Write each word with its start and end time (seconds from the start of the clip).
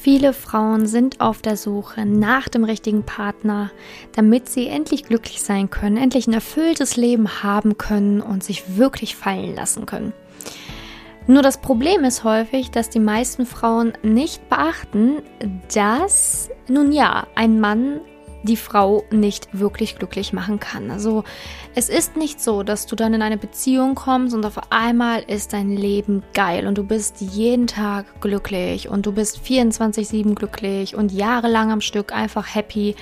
Viele 0.00 0.32
Frauen 0.32 0.86
sind 0.86 1.20
auf 1.20 1.42
der 1.42 1.56
Suche 1.56 2.06
nach 2.06 2.48
dem 2.48 2.62
richtigen 2.62 3.02
Partner, 3.02 3.72
damit 4.14 4.48
sie 4.48 4.68
endlich 4.68 5.02
glücklich 5.02 5.42
sein 5.42 5.70
können, 5.70 5.96
endlich 5.96 6.28
ein 6.28 6.34
erfülltes 6.34 6.96
Leben 6.96 7.42
haben 7.42 7.78
können 7.78 8.20
und 8.20 8.44
sich 8.44 8.76
wirklich 8.76 9.16
fallen 9.16 9.56
lassen 9.56 9.86
können. 9.86 10.12
Nur 11.26 11.42
das 11.42 11.60
Problem 11.60 12.04
ist 12.04 12.22
häufig, 12.22 12.70
dass 12.70 12.90
die 12.90 13.00
meisten 13.00 13.44
Frauen 13.44 13.92
nicht 14.04 14.48
beachten, 14.48 15.16
dass, 15.74 16.48
nun 16.68 16.92
ja, 16.92 17.26
ein 17.34 17.58
Mann 17.58 18.00
die 18.42 18.56
Frau 18.56 19.04
nicht 19.10 19.48
wirklich 19.52 19.96
glücklich 19.96 20.32
machen 20.32 20.60
kann. 20.60 20.90
Also 20.90 21.24
es 21.74 21.88
ist 21.88 22.16
nicht 22.16 22.40
so, 22.40 22.62
dass 22.62 22.86
du 22.86 22.96
dann 22.96 23.14
in 23.14 23.22
eine 23.22 23.36
Beziehung 23.36 23.94
kommst 23.94 24.34
und 24.34 24.44
auf 24.44 24.70
einmal 24.70 25.22
ist 25.26 25.52
dein 25.52 25.76
Leben 25.76 26.22
geil 26.34 26.66
und 26.66 26.78
du 26.78 26.84
bist 26.84 27.20
jeden 27.20 27.66
Tag 27.66 28.20
glücklich 28.20 28.88
und 28.88 29.06
du 29.06 29.12
bist 29.12 29.40
24/7 29.44 30.34
glücklich 30.34 30.94
und 30.94 31.12
jahrelang 31.12 31.72
am 31.72 31.80
Stück 31.80 32.12
einfach 32.12 32.54
happy. 32.54 32.94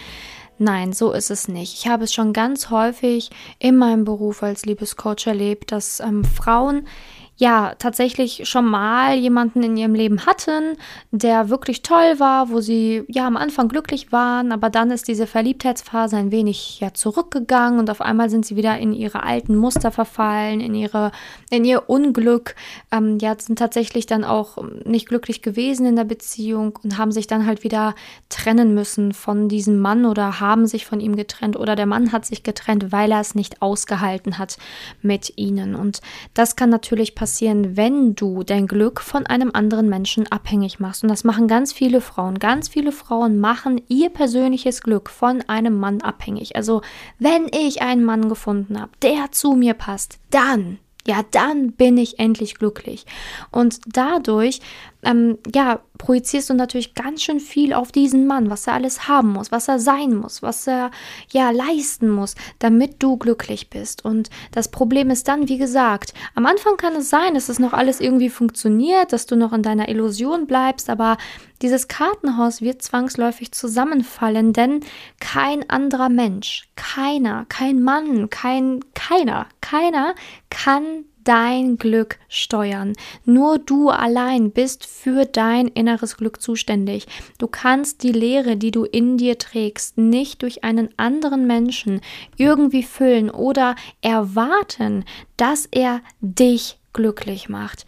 Nein, 0.58 0.94
so 0.94 1.12
ist 1.12 1.30
es 1.30 1.48
nicht. 1.48 1.74
Ich 1.74 1.86
habe 1.86 2.04
es 2.04 2.14
schon 2.14 2.32
ganz 2.32 2.70
häufig 2.70 3.30
in 3.58 3.76
meinem 3.76 4.06
Beruf 4.06 4.42
als 4.42 4.64
Liebescoach 4.64 5.26
erlebt, 5.26 5.70
dass 5.70 6.00
ähm, 6.00 6.24
Frauen 6.24 6.86
ja 7.36 7.74
tatsächlich 7.78 8.48
schon 8.48 8.64
mal 8.64 9.14
jemanden 9.14 9.62
in 9.62 9.76
ihrem 9.76 9.94
Leben 9.94 10.24
hatten, 10.24 10.76
der 11.10 11.50
wirklich 11.50 11.82
toll 11.82 12.18
war, 12.18 12.50
wo 12.50 12.60
sie 12.60 13.04
ja 13.08 13.26
am 13.26 13.36
Anfang 13.36 13.68
glücklich 13.68 14.10
waren, 14.10 14.52
aber 14.52 14.70
dann 14.70 14.90
ist 14.90 15.06
diese 15.06 15.26
Verliebtheitsphase 15.26 16.16
ein 16.16 16.30
wenig 16.30 16.80
ja 16.80 16.94
zurückgegangen 16.94 17.78
und 17.78 17.90
auf 17.90 18.00
einmal 18.00 18.30
sind 18.30 18.46
sie 18.46 18.56
wieder 18.56 18.78
in 18.78 18.94
ihre 18.94 19.22
alten 19.22 19.54
Muster 19.56 19.90
verfallen, 19.90 20.60
in 20.60 20.74
ihre 20.74 21.12
in 21.50 21.64
ihr 21.64 21.90
Unglück, 21.90 22.54
ähm, 22.90 23.18
ja 23.20 23.36
sind 23.38 23.58
tatsächlich 23.58 24.06
dann 24.06 24.24
auch 24.24 24.56
nicht 24.84 25.06
glücklich 25.06 25.42
gewesen 25.42 25.84
in 25.84 25.96
der 25.96 26.04
Beziehung 26.04 26.78
und 26.82 26.96
haben 26.96 27.12
sich 27.12 27.26
dann 27.26 27.44
halt 27.44 27.64
wieder 27.64 27.94
trennen 28.30 28.72
müssen 28.74 29.12
von 29.12 29.50
diesem 29.50 29.78
Mann 29.78 30.06
oder 30.06 30.40
haben 30.40 30.66
sich 30.66 30.86
von 30.86 31.00
ihm 31.00 31.16
getrennt 31.16 31.56
oder 31.56 31.76
der 31.76 31.86
Mann 31.86 32.12
hat 32.12 32.24
sich 32.24 32.42
getrennt, 32.42 32.92
weil 32.92 33.12
er 33.12 33.20
es 33.20 33.34
nicht 33.34 33.60
ausgehalten 33.60 34.38
hat 34.38 34.56
mit 35.02 35.34
ihnen. 35.36 35.74
Und 35.74 36.00
das 36.32 36.56
kann 36.56 36.70
natürlich 36.70 37.14
passieren 37.14 37.25
passieren, 37.26 37.76
wenn 37.76 38.14
du 38.14 38.44
dein 38.44 38.68
Glück 38.68 39.00
von 39.00 39.26
einem 39.26 39.50
anderen 39.52 39.88
Menschen 39.88 40.30
abhängig 40.30 40.78
machst. 40.78 41.02
Und 41.02 41.08
das 41.08 41.24
machen 41.24 41.48
ganz 41.48 41.72
viele 41.72 42.00
Frauen. 42.00 42.38
Ganz 42.38 42.68
viele 42.68 42.92
Frauen 42.92 43.40
machen 43.40 43.82
ihr 43.88 44.10
persönliches 44.10 44.80
Glück 44.80 45.10
von 45.10 45.42
einem 45.48 45.76
Mann 45.76 46.02
abhängig. 46.02 46.54
Also 46.54 46.82
wenn 47.18 47.48
ich 47.48 47.82
einen 47.82 48.04
Mann 48.04 48.28
gefunden 48.28 48.80
habe, 48.80 48.92
der 49.02 49.32
zu 49.32 49.54
mir 49.54 49.74
passt, 49.74 50.20
dann 50.30 50.78
ja, 51.06 51.22
dann 51.30 51.72
bin 51.72 51.96
ich 51.96 52.18
endlich 52.18 52.56
glücklich. 52.56 53.06
Und 53.50 53.80
dadurch, 53.86 54.60
ähm, 55.02 55.38
ja, 55.54 55.80
projizierst 55.98 56.50
du 56.50 56.54
natürlich 56.54 56.94
ganz 56.94 57.22
schön 57.22 57.40
viel 57.40 57.72
auf 57.72 57.92
diesen 57.92 58.26
Mann, 58.26 58.50
was 58.50 58.66
er 58.66 58.74
alles 58.74 59.08
haben 59.08 59.32
muss, 59.32 59.52
was 59.52 59.68
er 59.68 59.78
sein 59.78 60.14
muss, 60.14 60.42
was 60.42 60.66
er, 60.66 60.90
ja, 61.30 61.50
leisten 61.50 62.10
muss, 62.10 62.34
damit 62.58 63.02
du 63.02 63.16
glücklich 63.16 63.70
bist. 63.70 64.04
Und 64.04 64.30
das 64.52 64.70
Problem 64.70 65.10
ist 65.10 65.28
dann, 65.28 65.48
wie 65.48 65.58
gesagt, 65.58 66.12
am 66.34 66.46
Anfang 66.46 66.76
kann 66.76 66.94
es 66.96 67.08
sein, 67.08 67.34
dass 67.34 67.48
es 67.48 67.58
noch 67.58 67.72
alles 67.72 68.00
irgendwie 68.00 68.30
funktioniert, 68.30 69.12
dass 69.12 69.26
du 69.26 69.36
noch 69.36 69.52
in 69.52 69.62
deiner 69.62 69.88
Illusion 69.88 70.46
bleibst, 70.46 70.90
aber 70.90 71.16
dieses 71.62 71.88
Kartenhaus 71.88 72.60
wird 72.60 72.82
zwangsläufig 72.82 73.52
zusammenfallen, 73.52 74.52
denn 74.52 74.80
kein 75.20 75.68
anderer 75.70 76.08
Mensch, 76.08 76.68
keiner, 76.76 77.46
kein 77.48 77.82
Mann, 77.82 78.30
kein, 78.30 78.80
keiner, 78.94 79.46
keiner 79.60 80.14
kann 80.50 81.04
dein 81.26 81.76
Glück 81.76 82.18
steuern. 82.28 82.92
Nur 83.24 83.58
du 83.58 83.90
allein 83.90 84.52
bist 84.52 84.86
für 84.86 85.26
dein 85.26 85.66
inneres 85.68 86.16
Glück 86.16 86.40
zuständig. 86.40 87.06
Du 87.38 87.48
kannst 87.48 88.02
die 88.02 88.12
Leere, 88.12 88.56
die 88.56 88.70
du 88.70 88.84
in 88.84 89.18
dir 89.18 89.36
trägst, 89.36 89.98
nicht 89.98 90.42
durch 90.42 90.62
einen 90.62 90.88
anderen 90.96 91.46
Menschen 91.46 92.00
irgendwie 92.36 92.84
füllen 92.84 93.30
oder 93.30 93.74
erwarten, 94.02 95.04
dass 95.36 95.66
er 95.66 96.00
dich 96.20 96.78
glücklich 96.92 97.48
macht. 97.48 97.86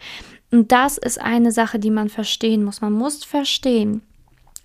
Und 0.51 0.71
das 0.71 0.97
ist 0.97 1.19
eine 1.21 1.51
Sache, 1.51 1.79
die 1.79 1.91
man 1.91 2.09
verstehen 2.09 2.63
muss. 2.63 2.81
Man 2.81 2.93
muss 2.93 3.23
verstehen, 3.23 4.01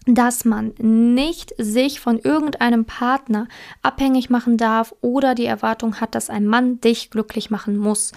dass 0.07 0.45
man 0.45 0.73
nicht 0.79 1.55
sich 1.59 2.01
von 2.01 2.19
irgendeinem 2.19 2.85
Partner 2.85 3.49
abhängig 3.83 4.29
machen 4.29 4.57
darf 4.57 4.95
oder 5.01 5.35
die 5.35 5.47
Erwartung 5.47 6.01
hat, 6.01 6.15
dass 6.15 6.31
ein 6.31 6.47
Mann 6.47 6.81
dich 6.81 7.11
glücklich 7.11 7.51
machen 7.51 7.79
muss, 7.79 8.13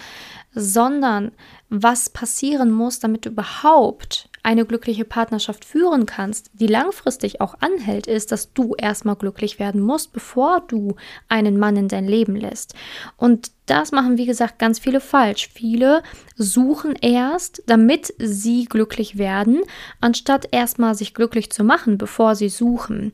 sondern 0.54 1.32
was 1.70 2.10
passieren 2.10 2.72
muss, 2.72 3.00
damit 3.00 3.26
du 3.26 3.30
überhaupt 3.30 4.30
eine 4.48 4.66
glückliche 4.66 5.04
Partnerschaft 5.04 5.66
führen 5.66 6.06
kannst, 6.06 6.52
die 6.54 6.68
langfristig 6.68 7.42
auch 7.42 7.56
anhält, 7.60 8.08
ist, 8.08 8.32
dass 8.32 8.54
du 8.54 8.76
erstmal 8.76 9.18
glücklich 9.18 9.60
werden 9.60 9.82
musst, 9.82 10.14
bevor 10.14 10.62
du 10.62 10.96
einen 11.28 11.60
Mann 11.60 11.76
in 11.76 11.90
dein 11.90 12.08
Leben 12.08 12.38
lässt. 12.38 12.74
Und 13.18 13.52
das 13.66 13.92
machen, 13.92 14.18
wie 14.18 14.26
gesagt, 14.26 14.58
ganz 14.58 14.80
viele 14.80 15.02
falsch. 15.02 15.50
Viele 15.54 16.02
suchen 16.38 16.96
erst, 16.96 17.62
damit 17.66 18.14
sie 18.20 18.64
glücklich 18.64 19.18
werden, 19.18 19.64
anstatt 20.00 20.48
erstmal 20.52 20.96
sich 20.96 21.14
glücklich 21.14 21.52
zu 21.52 21.66
machen, 21.66 21.98
bevor 21.98 22.34
sie 22.36 22.48
suchen. 22.48 23.12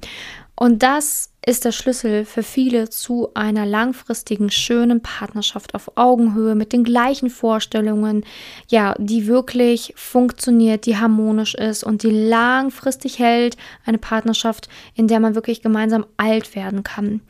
Und 0.56 0.84
das 0.84 1.32
ist 1.46 1.66
der 1.66 1.72
Schlüssel 1.72 2.26
für 2.26 2.44
viele 2.44 2.90
zu 2.90 3.30
einer 3.34 3.66
langfristigen, 3.66 4.50
schönen 4.50 5.02
Partnerschaft 5.02 5.76
auf 5.76 5.98
Augenhöhe 5.98 6.56
mit 6.56 6.72
den 6.72 6.84
gleichen 6.84 7.30
Vorstellungen, 7.30 8.24
ja, 8.70 8.96
die 8.98 9.28
wirklich 9.28 9.94
funktioniert, 9.98 10.86
die 10.86 10.98
harmonisch 10.98 11.56
ist 11.56 11.84
und 11.84 12.04
die 12.04 12.12
langfristig 12.12 13.20
hält. 13.20 13.58
Eine 13.86 13.98
Partnerschaft, 13.98 14.70
in 14.94 15.08
der 15.08 15.20
man 15.20 15.36
wirklich 15.36 15.62
gemeinsam 15.62 16.06
alt 16.18 16.56
werden 16.56 16.84
kann. 16.84 17.22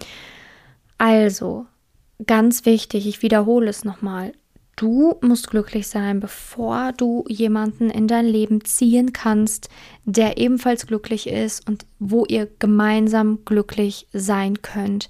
Also, 0.97 1.65
ganz 2.27 2.65
wichtig, 2.65 3.07
ich 3.07 3.21
wiederhole 3.21 3.69
es 3.69 3.83
nochmal. 3.83 4.33
Du 4.75 5.15
musst 5.21 5.51
glücklich 5.51 5.87
sein, 5.87 6.19
bevor 6.19 6.93
du 6.93 7.25
jemanden 7.27 7.91
in 7.91 8.07
dein 8.07 8.25
Leben 8.25 8.65
ziehen 8.65 9.13
kannst, 9.13 9.69
der 10.03 10.37
ebenfalls 10.39 10.87
glücklich 10.87 11.27
ist 11.27 11.67
und 11.69 11.85
wo 11.99 12.25
ihr 12.25 12.47
gemeinsam 12.57 13.39
glücklich 13.45 14.07
sein 14.13 14.63
könnt. 14.63 15.09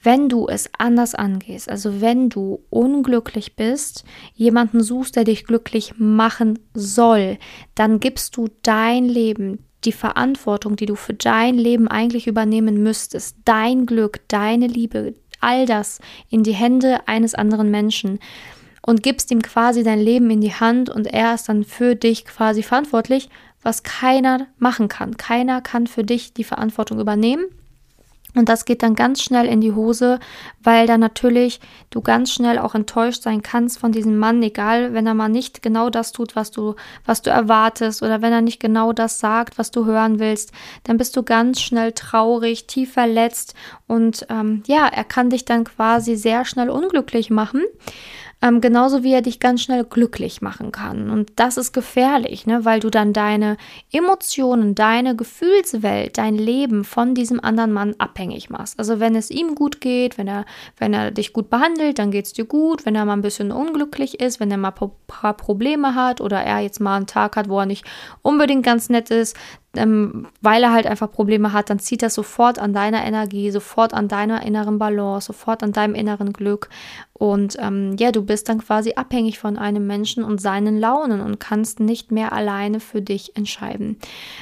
Wenn 0.00 0.28
du 0.28 0.46
es 0.46 0.70
anders 0.78 1.16
angehst, 1.16 1.68
also 1.68 2.00
wenn 2.00 2.28
du 2.28 2.62
unglücklich 2.70 3.56
bist, 3.56 4.04
jemanden 4.34 4.80
suchst, 4.80 5.16
der 5.16 5.24
dich 5.24 5.44
glücklich 5.44 5.94
machen 5.98 6.60
soll, 6.72 7.38
dann 7.74 7.98
gibst 7.98 8.36
du 8.36 8.48
dein 8.62 9.06
Leben, 9.06 9.58
die 9.84 9.92
Verantwortung, 9.92 10.76
die 10.76 10.86
du 10.86 10.94
für 10.94 11.14
dein 11.14 11.56
Leben 11.58 11.88
eigentlich 11.88 12.28
übernehmen 12.28 12.82
müsstest, 12.82 13.38
dein 13.44 13.86
Glück, 13.86 14.20
deine 14.28 14.68
Liebe, 14.68 15.14
all 15.40 15.66
das 15.66 16.00
in 16.28 16.44
die 16.44 16.52
Hände 16.52 17.08
eines 17.08 17.34
anderen 17.34 17.70
Menschen 17.70 18.20
und 18.82 19.02
gibst 19.02 19.30
ihm 19.30 19.42
quasi 19.42 19.82
dein 19.82 20.00
Leben 20.00 20.30
in 20.30 20.40
die 20.40 20.54
Hand 20.54 20.90
und 20.90 21.06
er 21.06 21.34
ist 21.34 21.48
dann 21.48 21.64
für 21.64 21.94
dich 21.96 22.24
quasi 22.24 22.62
verantwortlich, 22.62 23.28
was 23.62 23.82
keiner 23.82 24.46
machen 24.58 24.88
kann. 24.88 25.16
Keiner 25.16 25.60
kann 25.60 25.86
für 25.86 26.04
dich 26.04 26.32
die 26.32 26.44
Verantwortung 26.44 26.98
übernehmen. 26.98 27.44
Und 28.36 28.48
das 28.48 28.64
geht 28.64 28.82
dann 28.82 28.94
ganz 28.94 29.22
schnell 29.22 29.46
in 29.46 29.60
die 29.60 29.72
Hose, 29.72 30.20
weil 30.62 30.86
dann 30.86 31.00
natürlich 31.00 31.60
du 31.90 32.00
ganz 32.00 32.32
schnell 32.32 32.58
auch 32.58 32.76
enttäuscht 32.76 33.22
sein 33.22 33.42
kannst 33.42 33.78
von 33.78 33.90
diesem 33.90 34.18
Mann, 34.18 34.40
egal 34.42 34.94
wenn 34.94 35.06
er 35.06 35.14
mal 35.14 35.28
nicht 35.28 35.62
genau 35.62 35.90
das 35.90 36.12
tut, 36.12 36.36
was 36.36 36.52
du, 36.52 36.76
was 37.04 37.22
du 37.22 37.30
erwartest 37.30 38.02
oder 38.02 38.22
wenn 38.22 38.32
er 38.32 38.40
nicht 38.40 38.60
genau 38.60 38.92
das 38.92 39.18
sagt, 39.18 39.58
was 39.58 39.72
du 39.72 39.84
hören 39.84 40.20
willst, 40.20 40.52
dann 40.84 40.96
bist 40.96 41.16
du 41.16 41.24
ganz 41.24 41.60
schnell 41.60 41.90
traurig, 41.90 42.68
tief 42.68 42.92
verletzt 42.92 43.54
und 43.88 44.26
ähm, 44.30 44.62
ja, 44.66 44.86
er 44.86 45.04
kann 45.04 45.30
dich 45.30 45.44
dann 45.44 45.64
quasi 45.64 46.14
sehr 46.14 46.44
schnell 46.44 46.70
unglücklich 46.70 47.30
machen. 47.30 47.64
Ähm, 48.42 48.62
genauso 48.62 49.02
wie 49.02 49.12
er 49.12 49.20
dich 49.20 49.38
ganz 49.38 49.60
schnell 49.62 49.84
glücklich 49.84 50.40
machen 50.40 50.72
kann. 50.72 51.10
Und 51.10 51.32
das 51.36 51.58
ist 51.58 51.72
gefährlich, 51.72 52.46
ne? 52.46 52.64
weil 52.64 52.80
du 52.80 52.88
dann 52.88 53.12
deine 53.12 53.58
Emotionen, 53.92 54.74
deine 54.74 55.14
Gefühlswelt, 55.14 56.16
dein 56.16 56.36
Leben 56.36 56.84
von 56.84 57.14
diesem 57.14 57.38
anderen 57.38 57.72
Mann 57.72 57.94
abhängig 57.98 58.48
machst. 58.48 58.78
Also 58.78 58.98
wenn 58.98 59.14
es 59.14 59.30
ihm 59.30 59.54
gut 59.54 59.82
geht, 59.82 60.16
wenn 60.16 60.26
er, 60.26 60.46
wenn 60.78 60.94
er 60.94 61.10
dich 61.10 61.34
gut 61.34 61.50
behandelt, 61.50 61.98
dann 61.98 62.10
geht 62.10 62.24
es 62.26 62.32
dir 62.32 62.46
gut. 62.46 62.86
Wenn 62.86 62.94
er 62.94 63.04
mal 63.04 63.12
ein 63.12 63.22
bisschen 63.22 63.52
unglücklich 63.52 64.20
ist, 64.20 64.40
wenn 64.40 64.50
er 64.50 64.56
mal 64.56 64.72
ein 64.80 64.90
paar 65.06 65.34
Probleme 65.34 65.94
hat 65.94 66.22
oder 66.22 66.40
er 66.40 66.60
jetzt 66.60 66.80
mal 66.80 66.96
einen 66.96 67.06
Tag 67.06 67.36
hat, 67.36 67.50
wo 67.50 67.60
er 67.60 67.66
nicht 67.66 67.84
unbedingt 68.22 68.64
ganz 68.64 68.88
nett 68.88 69.10
ist, 69.10 69.36
ähm, 69.76 70.26
weil 70.40 70.62
er 70.64 70.72
halt 70.72 70.86
einfach 70.86 71.12
Probleme 71.12 71.52
hat, 71.52 71.70
dann 71.70 71.78
zieht 71.78 72.02
er 72.02 72.10
sofort 72.10 72.58
an 72.58 72.72
deiner 72.72 73.04
Energie, 73.04 73.50
sofort 73.52 73.94
an 73.94 74.08
deiner 74.08 74.44
inneren 74.44 74.78
Balance, 74.78 75.28
sofort 75.28 75.62
an 75.62 75.72
deinem 75.72 75.94
inneren 75.94 76.32
Glück. 76.32 76.68
Und 77.12 77.56
ähm, 77.60 77.96
ja, 77.98 78.10
du 78.10 78.24
bist 78.24 78.48
dann 78.48 78.58
quasi 78.58 78.94
abhängig 78.94 79.38
von 79.38 79.58
einem 79.58 79.86
Menschen 79.86 80.24
und 80.24 80.40
seinen 80.40 80.80
Launen 80.80 81.20
und 81.20 81.38
kannst 81.38 81.78
nicht 81.78 82.10
mehr 82.10 82.32
alleine 82.32 82.80
für 82.80 83.00
dich 83.00 83.36
entscheiden. 83.36 83.98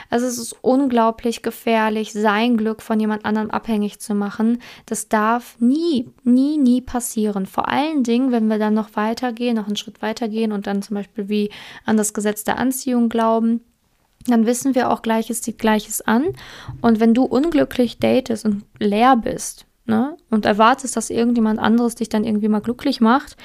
Also 0.09 0.27
es 0.27 0.39
ist 0.39 0.57
unglaublich 0.63 1.43
gefährlich, 1.43 2.13
sein 2.13 2.57
Glück 2.57 2.81
von 2.81 2.99
jemand 2.99 3.25
anderem 3.25 3.51
abhängig 3.51 3.99
zu 3.99 4.15
machen. 4.15 4.63
Das 4.87 5.09
darf 5.09 5.57
nie, 5.61 6.09
nie, 6.23 6.57
nie 6.57 6.81
passieren. 6.81 7.45
Vor 7.47 7.69
allen 7.69 8.03
Dingen, 8.03 8.33
wenn 8.33 8.49
wir 8.49 8.59
dann 8.59 8.75
noch 8.75 8.95
weitergehen, 8.95 9.57
noch 9.57 9.67
einen 9.67 9.77
Schritt 9.77 10.01
weitergehen 10.01 10.53
und 10.53 10.67
dann 10.67 10.81
zum 10.81 10.95
Beispiel 10.95 11.29
wie 11.29 11.51
an 11.85 11.99
das 11.99 12.15
Gesetz 12.15 12.45
der 12.45 12.59
Anziehung 12.59 13.09
glauben 13.09 13.61
dann 14.27 14.47
wissen 14.47 14.75
wir 14.75 14.91
auch, 14.91 15.03
Gleiches 15.03 15.43
zieht 15.43 15.59
Gleiches 15.59 16.01
an. 16.03 16.27
Und 16.81 17.01
wenn 17.01 17.15
du 17.15 17.25
unglücklich 17.25 17.99
datest 17.99 18.45
und 18.45 18.65
leer 18.79 19.17
bist 19.17 19.67
ne, 19.87 20.17
und 20.31 20.45
erwartest, 20.45 20.97
dass 20.97 21.11
irgendjemand 21.11 21.59
anderes 21.59 21.95
dich 21.95 22.09
dann 22.09 22.25
irgendwie 22.25 22.49
mal 22.49 22.61
glücklich 22.61 23.01
macht, 23.01 23.37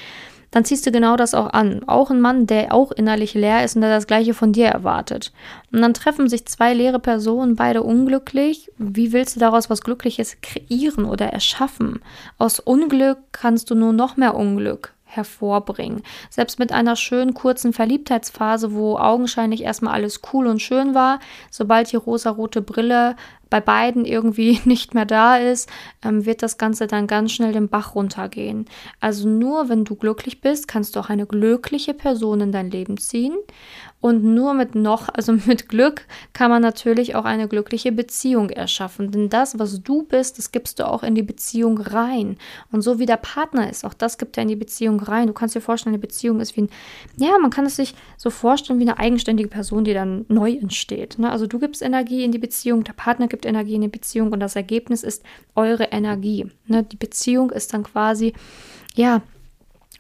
dann 0.51 0.65
ziehst 0.65 0.85
du 0.85 0.91
genau 0.91 1.15
das 1.15 1.33
auch 1.33 1.51
an. 1.51 1.83
Auch 1.87 2.11
ein 2.11 2.21
Mann, 2.21 2.45
der 2.45 2.73
auch 2.73 2.91
innerlich 2.91 3.33
leer 3.33 3.63
ist 3.63 3.75
und 3.75 3.81
der 3.81 3.89
das 3.89 4.05
Gleiche 4.05 4.35
von 4.35 4.53
dir 4.53 4.67
erwartet. 4.67 5.33
Und 5.71 5.81
dann 5.81 5.95
treffen 5.95 6.29
sich 6.29 6.45
zwei 6.45 6.75
leere 6.75 6.99
Personen, 6.99 7.55
beide 7.55 7.81
unglücklich. 7.81 8.71
Wie 8.77 9.13
willst 9.13 9.35
du 9.35 9.39
daraus 9.39 9.71
was 9.71 9.81
Glückliches 9.81 10.37
kreieren 10.41 11.05
oder 11.05 11.25
erschaffen? 11.25 12.01
Aus 12.37 12.59
Unglück 12.59 13.17
kannst 13.31 13.71
du 13.71 13.75
nur 13.75 13.93
noch 13.93 14.15
mehr 14.15 14.35
Unglück 14.35 14.93
hervorbringen. 15.15 16.03
Selbst 16.29 16.59
mit 16.59 16.71
einer 16.71 16.95
schönen 16.95 17.33
kurzen 17.33 17.73
Verliebtheitsphase, 17.73 18.73
wo 18.73 18.97
augenscheinlich 18.97 19.63
erstmal 19.63 19.93
alles 19.93 20.21
cool 20.33 20.47
und 20.47 20.61
schön 20.61 20.93
war, 20.95 21.19
sobald 21.51 21.91
die 21.91 21.97
rosarote 21.97 22.61
Brille 22.61 23.15
bei 23.53 23.61
beiden 23.61 24.03
irgendwie 24.03 24.59
nicht 24.65 24.95
mehr 24.95 25.05
da 25.05 25.37
ist, 25.37 25.69
ähm, 26.03 26.25
wird 26.25 26.41
das 26.41 26.57
Ganze 26.57 26.87
dann 26.87 27.05
ganz 27.05 27.33
schnell 27.33 27.53
den 27.53 27.69
Bach 27.69 27.93
runtergehen. 27.93 28.65
Also 28.99 29.29
nur 29.29 29.69
wenn 29.69 29.85
du 29.85 29.95
glücklich 29.95 30.41
bist, 30.41 30.67
kannst 30.67 30.95
du 30.95 30.99
auch 30.99 31.09
eine 31.09 31.27
glückliche 31.27 31.93
Person 31.93 32.41
in 32.41 32.51
dein 32.51 32.71
Leben 32.71 32.97
ziehen. 32.97 33.35
Und 34.03 34.21
nur 34.21 34.53
mit 34.53 34.75
noch, 34.75 35.07
also 35.07 35.31
mit 35.45 35.69
Glück, 35.69 36.05
kann 36.33 36.51
man 36.51 36.61
natürlich 36.61 37.15
auch 37.15 37.23
eine 37.23 37.47
glückliche 37.47 37.93
Beziehung 37.93 38.49
erschaffen. 38.49 39.11
Denn 39.11 39.29
das, 39.29 39.57
was 39.59 39.81
du 39.81 40.03
bist, 40.03 40.37
das 40.37 40.51
gibst 40.51 40.79
du 40.79 40.89
auch 40.89 41.03
in 41.03 41.15
die 41.15 41.23
Beziehung 41.23 41.77
rein. 41.77 42.35
Und 42.69 42.81
so 42.81 42.99
wie 42.99 43.05
der 43.05 43.15
Partner 43.15 43.69
ist, 43.69 43.85
auch 43.85 43.93
das 43.93 44.17
gibt 44.17 44.35
er 44.35 44.43
in 44.43 44.49
die 44.49 44.57
Beziehung 44.57 44.99
rein. 44.99 45.27
Du 45.27 45.33
kannst 45.33 45.55
dir 45.55 45.61
vorstellen, 45.61 45.93
eine 45.93 46.01
Beziehung 46.01 46.41
ist 46.41 46.57
wie 46.57 46.63
ein, 46.63 46.69
ja, 47.15 47.37
man 47.37 47.49
kann 47.49 47.65
es 47.65 47.77
sich 47.77 47.95
so 48.17 48.29
vorstellen 48.29 48.77
wie 48.77 48.83
eine 48.83 48.99
eigenständige 48.99 49.47
Person, 49.47 49.85
die 49.85 49.93
dann 49.93 50.25
neu 50.27 50.51
entsteht. 50.51 51.17
Ne? 51.17 51.31
Also 51.31 51.47
du 51.47 51.57
gibst 51.57 51.81
Energie 51.81 52.25
in 52.25 52.33
die 52.33 52.39
Beziehung, 52.39 52.83
der 52.83 52.91
Partner 52.91 53.27
gibt 53.27 53.45
Energie 53.45 53.75
in 53.75 53.83
die 53.83 53.87
Beziehung 53.87 54.33
und 54.33 54.41
das 54.41 54.57
Ergebnis 54.57 55.03
ist 55.03 55.23
eure 55.55 55.85
Energie. 55.85 56.51
Ne? 56.67 56.83
Die 56.83 56.97
Beziehung 56.97 57.51
ist 57.51 57.73
dann 57.73 57.83
quasi, 57.83 58.33
ja, 58.95 59.21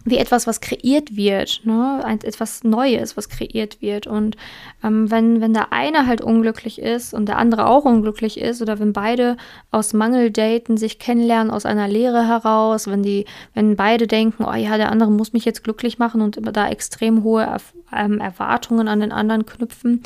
wie 0.05 0.17
etwas, 0.17 0.47
was 0.47 0.61
kreiert 0.61 1.15
wird, 1.15 1.61
ne? 1.63 2.03
Etwas 2.23 2.63
Neues, 2.63 3.15
was 3.15 3.29
kreiert 3.29 3.81
wird. 3.81 4.07
Und 4.07 4.35
ähm, 4.83 5.09
wenn, 5.09 5.39
wenn 5.41 5.53
der 5.53 5.71
eine 5.71 6.07
halt 6.07 6.21
unglücklich 6.21 6.81
ist 6.81 7.13
und 7.13 7.27
der 7.27 7.37
andere 7.37 7.67
auch 7.67 7.85
unglücklich 7.85 8.39
ist, 8.39 8.61
oder 8.61 8.79
wenn 8.79 8.93
beide 8.93 9.37
aus 9.71 9.93
Mangel 9.93 10.31
daten, 10.31 10.77
sich 10.77 10.99
kennenlernen 10.99 11.51
aus 11.51 11.65
einer 11.65 11.87
Lehre 11.87 12.27
heraus, 12.27 12.87
wenn 12.87 13.03
die, 13.03 13.25
wenn 13.53 13.75
beide 13.75 14.07
denken, 14.07 14.43
oh 14.45 14.53
ja, 14.53 14.77
der 14.77 14.91
andere 14.91 15.11
muss 15.11 15.33
mich 15.33 15.45
jetzt 15.45 15.63
glücklich 15.63 15.99
machen 15.99 16.21
und 16.21 16.39
da 16.41 16.69
extrem 16.69 17.23
hohe 17.23 17.57
ähm, 17.95 18.19
Erwartungen 18.19 18.87
an 18.87 18.99
den 18.99 19.11
anderen 19.11 19.45
knüpfen, 19.45 20.03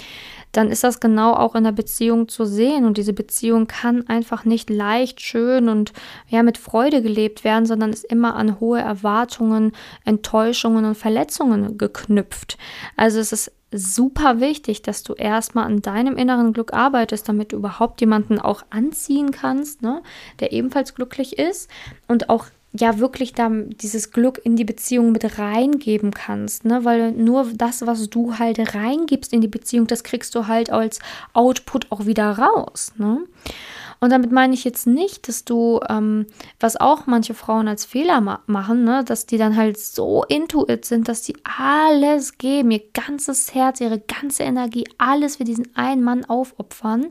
dann 0.57 0.71
ist 0.71 0.83
das 0.83 1.00
genau 1.00 1.33
auch 1.33 1.54
in 1.54 1.65
der 1.65 1.71
Beziehung 1.71 2.30
zu 2.30 2.44
sehen. 2.44 2.86
Und 2.86 2.98
diese 2.98 3.13
Beziehung 3.13 3.68
kann 3.68 4.09
einfach 4.09 4.44
nicht 4.44 4.71
leicht, 4.71 5.21
schön 5.21 5.69
und 5.69 5.94
ja 6.30 6.42
mit 6.42 6.57
Freude 6.57 7.04
gelebt 7.04 7.44
werden, 7.44 7.68
sondern 7.68 7.92
ist 7.92 8.06
immer 8.06 8.36
an 8.36 8.59
hohe 8.59 8.80
Erwartungen, 8.80 9.74
Enttäuschungen 10.04 10.83
und 10.86 10.95
Verletzungen 10.95 11.77
geknüpft. 11.77 12.57
Also 12.95 13.19
es 13.19 13.31
ist 13.31 13.51
super 13.71 14.39
wichtig, 14.39 14.81
dass 14.81 15.04
du 15.04 15.13
erstmal 15.13 15.65
an 15.65 15.83
deinem 15.83 16.18
inneren 16.18 16.54
Glück 16.54 16.74
arbeitest, 16.74 17.30
damit 17.30 17.51
du 17.51 17.57
überhaupt 17.57 18.01
jemanden 18.01 18.39
auch 18.39 18.63
anziehen 18.71 19.30
kannst, 19.30 19.83
ne, 19.83 20.01
der 20.39 20.54
ebenfalls 20.54 20.95
glücklich 20.95 21.38
ist 21.38 21.69
und 22.07 22.31
auch 22.31 22.48
ja 22.74 23.00
wirklich 23.00 23.34
da 23.34 23.50
dieses 23.50 24.12
Glück 24.12 24.42
in 24.44 24.56
die 24.56 24.66
Beziehung 24.66 25.12
mit 25.12 25.40
reingeben 25.40 26.12
kannst, 26.12 26.66
ne? 26.66 26.84
Weil 26.84 27.12
nur 27.12 27.48
das, 27.54 27.86
was 27.86 28.10
du 28.10 28.38
halt 28.38 28.75
reingibst 28.75 29.34
in 29.34 29.42
die 29.42 29.48
Beziehung, 29.48 29.88
das 29.88 30.04
kriegst 30.04 30.36
du 30.36 30.48
halt 30.48 30.69
als 30.69 31.00
Output 31.34 31.92
auch 31.92 32.06
wieder 32.06 32.38
raus, 32.38 32.92
ne? 32.98 33.19
Und 34.00 34.12
damit 34.12 34.32
meine 34.32 34.54
ich 34.54 34.64
jetzt 34.64 34.88
nicht, 34.88 35.28
dass 35.28 35.46
du, 35.46 35.80
ähm, 35.90 36.28
was 36.60 36.78
auch 36.78 37.08
manche 37.08 37.34
Frauen 37.34 37.68
als 37.68 37.86
Fehler 37.86 38.22
ma 38.22 38.42
machen, 38.46 38.84
ne, 38.84 39.04
dass 39.04 39.26
die 39.26 39.38
dann 39.38 39.56
halt 39.56 39.78
so 39.80 40.24
intuit 40.28 40.86
sind, 40.86 41.08
dass 41.08 41.26
sie 41.26 41.36
alles 41.44 42.38
geben, 42.38 42.72
ihr 42.72 42.84
ganzes 42.94 43.54
Herz, 43.54 43.82
ihre 43.82 44.00
ganze 44.00 44.44
Energie, 44.44 44.86
alles 44.98 45.38
für 45.38 45.44
diesen 45.44 45.76
einen 45.76 46.04
Mann 46.04 46.26
aufopfern. 46.26 47.08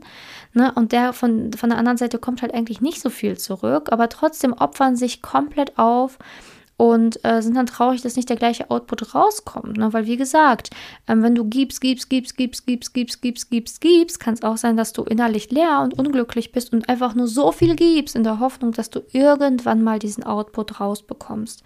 Ne, 0.53 0.71
und 0.75 0.91
der 0.91 1.13
von, 1.13 1.51
von 1.53 1.69
der 1.69 1.77
anderen 1.77 1.97
Seite 1.97 2.19
kommt 2.19 2.41
halt 2.41 2.53
eigentlich 2.53 2.81
nicht 2.81 3.01
so 3.01 3.09
viel 3.09 3.37
zurück, 3.37 3.89
aber 3.91 4.09
trotzdem 4.09 4.53
opfern 4.53 4.95
sich 4.95 5.21
komplett 5.21 5.77
auf 5.77 6.17
und 6.77 7.23
äh, 7.25 7.41
sind 7.41 7.55
dann 7.55 7.65
traurig, 7.65 8.03
dass 8.03 8.15
nicht 8.15 8.29
der 8.29 8.35
gleiche 8.37 8.69
Output 8.69 9.15
rauskommt. 9.15 9.77
Ne? 9.77 9.91
Weil, 9.93 10.05
wie 10.05 10.15
gesagt, 10.15 10.69
ähm, 11.07 11.23
wenn 11.23 11.33
du 11.33 11.43
gibst, 11.43 11.81
gibst, 11.81 12.07
gibst, 12.09 12.37
gibst, 12.37 12.67
gibst, 12.67 12.93
gibst, 12.93 13.21
gibst, 13.21 13.49
gibst, 13.49 13.81
gibst, 13.81 14.19
kann 14.19 14.35
es 14.35 14.43
auch 14.43 14.57
sein, 14.57 14.77
dass 14.77 14.93
du 14.93 15.03
innerlich 15.03 15.49
leer 15.49 15.81
und 15.83 15.97
unglücklich 15.97 16.51
bist 16.51 16.71
und 16.73 16.87
einfach 16.87 17.15
nur 17.15 17.27
so 17.27 17.51
viel 17.51 17.75
gibst 17.75 18.15
in 18.15 18.23
der 18.23 18.39
Hoffnung, 18.39 18.73
dass 18.73 18.91
du 18.91 19.01
irgendwann 19.11 19.83
mal 19.83 19.97
diesen 19.97 20.23
Output 20.23 20.79
rausbekommst. 20.79 21.63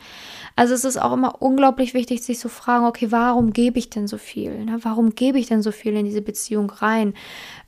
Also 0.56 0.74
es 0.74 0.86
ist 0.86 1.02
auch 1.02 1.12
immer 1.12 1.42
unglaublich 1.42 1.94
wichtig, 1.94 2.24
sich 2.24 2.40
zu 2.40 2.48
fragen, 2.48 2.86
okay, 2.86 3.12
warum 3.12 3.52
gebe 3.52 3.80
ich 3.80 3.90
denn 3.90 4.08
so 4.08 4.18
viel? 4.18 4.64
Ne? 4.64 4.80
Warum 4.82 5.14
gebe 5.14 5.40
ich 5.40 5.48
denn 5.48 5.62
so 5.62 5.74
viel 5.74 5.94
in 5.94 6.06
diese 6.06 6.22
Beziehung 6.22 6.70
rein? 6.70 7.14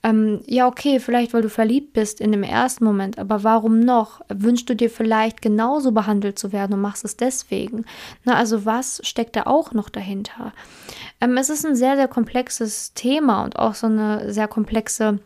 Ähm, 0.05 0.41
ja, 0.45 0.67
okay, 0.67 0.99
vielleicht 0.99 1.33
weil 1.33 1.41
du 1.41 1.49
verliebt 1.49 1.93
bist 1.93 2.19
in 2.19 2.33
dem 2.33 2.43
ersten 2.43 2.83
Moment, 2.83 3.17
aber 3.17 3.43
warum 3.43 3.79
noch? 3.79 4.21
Wünschst 4.27 4.69
du 4.69 4.75
dir 4.75 4.89
vielleicht 4.89 5.41
genauso 5.41 5.93
behandelt 5.93 6.37
zu 6.37 6.51
werden 6.51 6.73
und 6.73 6.81
machst 6.81 7.05
es 7.05 7.15
deswegen? 7.15 7.85
Na, 8.25 8.35
also 8.35 8.65
was 8.65 8.99
steckt 9.03 9.37
da 9.37 9.43
auch 9.43 9.71
noch 9.71 9.89
dahinter? 9.89 10.51
Ähm, 11.21 11.37
es 11.37 11.49
ist 11.49 11.65
ein 11.65 11.75
sehr, 11.75 11.95
sehr 11.95 12.09
komplexes 12.09 12.93
Thema 12.93 13.45
und 13.45 13.57
auch 13.57 13.75
so 13.75 13.87
eine 13.87 14.33
sehr 14.33 14.49
komplexe 14.49 15.19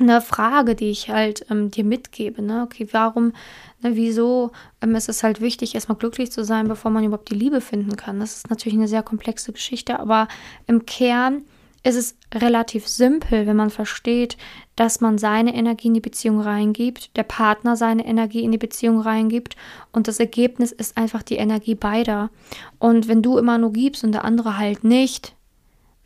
eine 0.00 0.20
Frage, 0.20 0.74
die 0.74 0.90
ich 0.90 1.08
halt 1.08 1.46
ähm, 1.50 1.70
dir 1.70 1.84
mitgebe. 1.84 2.42
Ne? 2.42 2.62
Okay, 2.64 2.88
warum, 2.90 3.32
ne, 3.80 3.94
wieso 3.94 4.50
ähm, 4.82 4.96
ist 4.96 5.08
es 5.08 5.22
halt 5.22 5.40
wichtig, 5.40 5.74
erstmal 5.74 5.98
glücklich 5.98 6.32
zu 6.32 6.44
sein, 6.44 6.66
bevor 6.66 6.90
man 6.90 7.04
überhaupt 7.04 7.30
die 7.30 7.36
Liebe 7.36 7.60
finden 7.60 7.96
kann? 7.96 8.18
Das 8.18 8.36
ist 8.38 8.50
natürlich 8.50 8.76
eine 8.76 8.88
sehr 8.88 9.04
komplexe 9.04 9.52
Geschichte, 9.52 10.00
aber 10.00 10.26
im 10.66 10.84
Kern 10.84 11.42
ist 11.84 11.96
es 11.96 12.16
relativ 12.34 12.88
simpel, 12.88 13.46
wenn 13.46 13.56
man 13.56 13.70
versteht, 13.70 14.38
dass 14.74 15.00
man 15.00 15.18
seine 15.18 15.54
Energie 15.54 15.88
in 15.88 15.94
die 15.94 16.00
Beziehung 16.00 16.40
reingibt, 16.40 17.14
der 17.16 17.22
Partner 17.22 17.76
seine 17.76 18.06
Energie 18.06 18.42
in 18.42 18.52
die 18.52 18.58
Beziehung 18.58 19.00
reingibt 19.00 19.54
und 19.92 20.08
das 20.08 20.18
Ergebnis 20.18 20.72
ist 20.72 20.96
einfach 20.96 21.22
die 21.22 21.36
Energie 21.36 21.74
beider. 21.74 22.30
Und 22.78 23.06
wenn 23.06 23.22
du 23.22 23.36
immer 23.36 23.58
nur 23.58 23.72
gibst 23.72 24.02
und 24.02 24.12
der 24.12 24.24
andere 24.24 24.56
halt 24.56 24.82
nicht, 24.82 25.36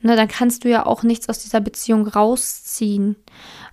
ne, 0.01 0.17
dann 0.17 0.27
kannst 0.27 0.65
du 0.65 0.69
ja 0.69 0.85
auch 0.85 1.05
nichts 1.05 1.29
aus 1.29 1.39
dieser 1.39 1.61
Beziehung 1.61 2.09
rausziehen. 2.09 3.15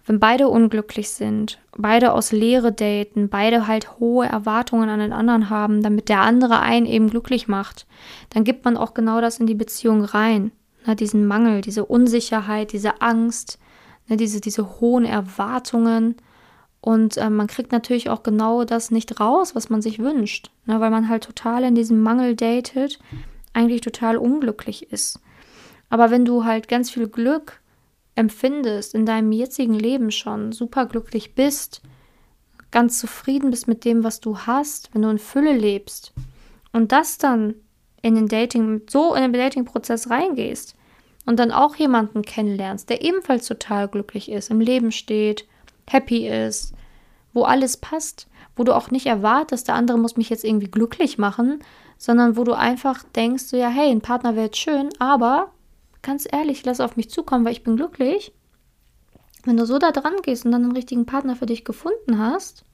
Wenn 0.05 0.19
beide 0.19 0.47
unglücklich 0.47 1.09
sind, 1.09 1.59
beide 1.75 2.13
aus 2.13 2.31
Leere 2.31 2.71
daten, 2.71 3.29
beide 3.29 3.65
halt 3.65 3.99
hohe 3.99 4.27
Erwartungen 4.27 4.89
an 4.89 4.99
den 4.99 5.11
anderen 5.11 5.49
haben, 5.49 5.81
damit 5.81 6.09
der 6.09 6.21
andere 6.21 6.59
einen 6.59 6.85
eben 6.85 7.09
glücklich 7.09 7.47
macht, 7.47 7.87
dann 8.29 8.43
gibt 8.43 8.63
man 8.63 8.77
auch 8.77 8.93
genau 8.93 9.21
das 9.21 9.39
in 9.39 9.47
die 9.47 9.55
Beziehung 9.55 10.03
rein 10.03 10.51
ne, 10.87 10.95
diesen 10.95 11.25
Mangel, 11.25 11.61
diese 11.61 11.85
Unsicherheit, 11.85 12.71
diese 12.73 13.01
Angst, 13.01 13.59
ne, 14.07 14.17
diese, 14.17 14.41
diese 14.41 14.79
hohen 14.79 15.05
Erwartungen. 15.05 16.15
Und 16.81 17.17
äh, 17.17 17.29
man 17.29 17.47
kriegt 17.47 17.71
natürlich 17.71 18.09
auch 18.09 18.23
genau 18.23 18.63
das 18.63 18.91
nicht 18.91 19.19
raus, 19.19 19.55
was 19.55 19.69
man 19.69 19.81
sich 19.81 19.99
wünscht, 19.99 20.51
ne, 20.65 20.79
weil 20.79 20.91
man 20.91 21.09
halt 21.09 21.23
total 21.23 21.63
in 21.63 21.75
diesem 21.75 22.01
Mangel 22.01 22.35
datet, 22.35 22.99
eigentlich 23.53 23.81
total 23.81 24.17
unglücklich 24.17 24.91
ist. 24.91 25.19
Aber 25.89 26.11
wenn 26.11 26.25
du 26.25 26.45
halt 26.45 26.67
ganz 26.67 26.89
viel 26.91 27.07
Glück 27.07 27.61
empfindest 28.15 28.95
in 28.95 29.05
deinem 29.05 29.31
jetzigen 29.31 29.73
Leben 29.73 30.11
schon, 30.11 30.51
super 30.51 30.85
glücklich 30.85 31.35
bist, 31.35 31.81
ganz 32.71 32.99
zufrieden 32.99 33.51
bist 33.51 33.67
mit 33.67 33.85
dem, 33.85 34.03
was 34.03 34.19
du 34.19 34.39
hast, 34.39 34.93
wenn 34.93 35.01
du 35.01 35.09
in 35.09 35.19
Fülle 35.19 35.53
lebst 35.53 36.13
und 36.71 36.91
das 36.91 37.17
dann 37.17 37.55
in 38.05 38.13
den 38.13 38.27
Dating, 38.27 38.83
so 38.87 39.15
in 39.15 39.23
den 39.23 39.33
Dating-Prozess 39.33 40.11
reingehst 40.11 40.75
und 41.25 41.39
dann 41.39 41.51
auch 41.51 41.75
jemanden 41.75 42.21
kennenlernst, 42.21 42.87
der 42.87 43.01
ebenfalls 43.01 43.47
total 43.47 43.87
glücklich 43.87 44.29
ist, 44.29 44.51
im 44.51 44.59
Leben 44.59 44.91
steht, 44.91 45.47
happy 45.87 46.27
ist, 46.27 46.75
wo 47.33 47.45
alles 47.45 47.77
passt, 47.77 48.27
wo 48.55 48.63
du 48.63 48.75
auch 48.75 48.91
nicht 48.91 49.07
erwartest, 49.07 49.69
der 49.69 49.75
andere 49.75 49.97
muss 49.97 50.17
mich 50.17 50.29
jetzt 50.29 50.45
irgendwie 50.45 50.69
glücklich 50.69 51.17
machen, 51.17 51.63
sondern 51.97 52.37
wo 52.37 52.43
du 52.43 52.53
einfach 52.53 53.01
denkst, 53.15 53.45
so 53.45 53.57
ja, 53.57 53.69
hey, 53.69 53.89
ein 53.89 54.01
Partner 54.01 54.35
wäre 54.35 54.45
jetzt 54.45 54.59
schön, 54.59 54.89
aber 54.99 55.51
ganz 56.03 56.27
ehrlich, 56.31 56.63
lass 56.63 56.81
auf 56.81 56.97
mich 56.97 57.09
zukommen, 57.09 57.43
weil 57.43 57.53
ich 57.53 57.63
bin 57.63 57.75
glücklich. 57.75 58.33
Wenn 59.45 59.57
du 59.57 59.65
so 59.65 59.79
da 59.79 59.91
dran 59.91 60.21
gehst 60.21 60.45
und 60.45 60.51
dann 60.51 60.63
einen 60.63 60.73
richtigen 60.73 61.07
Partner 61.07 61.35
für 61.35 61.47
dich 61.47 61.65
gefunden 61.65 62.19
hast, 62.19 62.65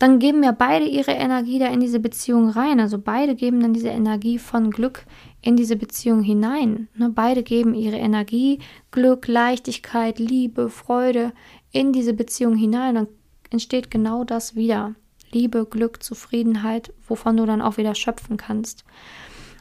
dann 0.00 0.18
geben 0.18 0.42
ja 0.42 0.52
beide 0.52 0.86
ihre 0.86 1.10
Energie 1.10 1.58
da 1.58 1.66
in 1.66 1.78
diese 1.78 2.00
Beziehung 2.00 2.48
rein. 2.48 2.80
Also 2.80 2.98
beide 2.98 3.34
geben 3.34 3.60
dann 3.60 3.74
diese 3.74 3.90
Energie 3.90 4.38
von 4.38 4.70
Glück 4.70 5.04
in 5.42 5.56
diese 5.56 5.76
Beziehung 5.76 6.22
hinein. 6.22 6.88
Ne? 6.94 7.10
Beide 7.10 7.42
geben 7.42 7.74
ihre 7.74 7.98
Energie, 7.98 8.60
Glück, 8.92 9.28
Leichtigkeit, 9.28 10.18
Liebe, 10.18 10.70
Freude 10.70 11.32
in 11.70 11.92
diese 11.92 12.14
Beziehung 12.14 12.56
hinein. 12.56 12.94
Dann 12.94 13.08
entsteht 13.50 13.90
genau 13.90 14.24
das 14.24 14.56
wieder. 14.56 14.94
Liebe, 15.32 15.66
Glück, 15.66 16.02
Zufriedenheit, 16.02 16.94
wovon 17.06 17.36
du 17.36 17.44
dann 17.44 17.60
auch 17.60 17.76
wieder 17.76 17.94
schöpfen 17.94 18.38
kannst. 18.38 18.84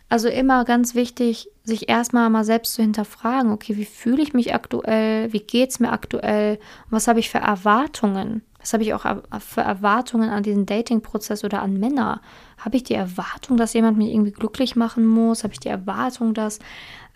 Also 0.08 0.30
immer 0.30 0.64
ganz 0.64 0.96
wichtig, 0.96 1.50
sich 1.64 1.90
erstmal 1.90 2.30
mal 2.30 2.46
selbst 2.46 2.76
zu 2.76 2.82
hinterfragen, 2.82 3.52
okay, 3.52 3.76
wie 3.76 3.86
fühle 3.86 4.24
ich 4.24 4.34
mich 4.34 4.56
aktuell, 4.56 5.34
wie 5.34 5.42
geht 5.42 5.72
es 5.72 5.80
mir 5.82 5.92
aktuell 5.92 6.60
was 6.90 7.10
habe 7.10 7.20
ich 7.20 7.30
für 7.30 7.40
Erwartungen? 7.40 8.42
Was 8.70 8.74
habe 8.74 8.84
ich 8.84 8.94
auch 8.94 9.04
für 9.40 9.62
Erwartungen 9.62 10.30
an 10.30 10.44
diesen 10.44 10.68
Dating-Prozess 10.68 11.44
oder 11.44 11.64
an 11.64 11.80
Männer? 11.80 12.22
Habe 12.60 12.78
ich 12.78 12.84
die 12.84 12.94
Erwartung, 12.94 13.58
dass 13.58 13.74
jemand 13.74 13.98
mich 13.98 14.10
irgendwie 14.10 14.32
glücklich 14.32 14.76
machen 14.76 15.08
muss? 15.08 15.44
Habe 15.44 15.54
ich 15.54 15.60
die 15.60 15.70
Erwartung, 15.70 16.36
dass 16.36 16.60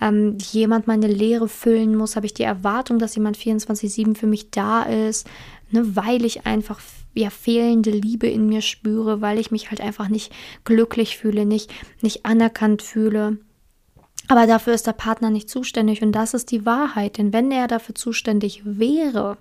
ähm, 0.02 0.36
jemand 0.40 0.88
meine 0.88 1.06
Leere 1.06 1.48
füllen 1.48 1.96
muss? 1.96 2.16
Habe 2.16 2.26
ich 2.26 2.34
die 2.34 2.42
Erwartung, 2.42 2.98
dass 2.98 3.16
jemand 3.16 3.38
24-7 3.38 4.16
für 4.16 4.26
mich 4.26 4.50
da 4.50 4.82
ist? 4.82 5.30
Ne, 5.70 5.96
weil 5.96 6.26
ich 6.26 6.48
einfach 6.48 6.82
ja 7.14 7.30
fehlende 7.30 7.92
Liebe 7.92 8.26
in 8.26 8.48
mir 8.48 8.62
spüre, 8.62 9.22
weil 9.22 9.38
ich 9.38 9.52
mich 9.52 9.70
halt 9.70 9.80
einfach 9.80 10.08
nicht 10.08 10.34
glücklich 10.64 11.20
fühle, 11.20 11.46
nicht, 11.46 11.72
nicht 12.02 12.26
anerkannt 12.26 12.82
fühle. 12.82 13.38
Aber 14.28 14.48
dafür 14.48 14.74
ist 14.74 14.88
der 14.88 14.94
Partner 14.94 15.30
nicht 15.30 15.52
zuständig 15.52 16.02
und 16.02 16.14
das 16.14 16.34
ist 16.34 16.50
die 16.50 16.66
Wahrheit. 16.66 17.20
Denn 17.20 17.32
wenn 17.32 17.52
er 17.52 17.68
dafür 17.68 17.94
zuständig 17.94 18.64
wäre, 18.66 19.38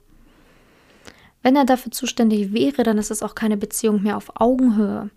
wenn 1.43 1.57
er 1.57 1.65
dafür 1.65 1.93
zuständig 1.93 2.53
wäre, 2.53 2.83
dann 2.83 2.99
ist 2.99 3.11
es 3.11 3.23
auch 3.23 3.35
keine 3.35 3.57
Beziehung 3.57 4.03
mehr 4.03 4.17
auf 4.17 4.41
Augenhöhe. 4.41 5.11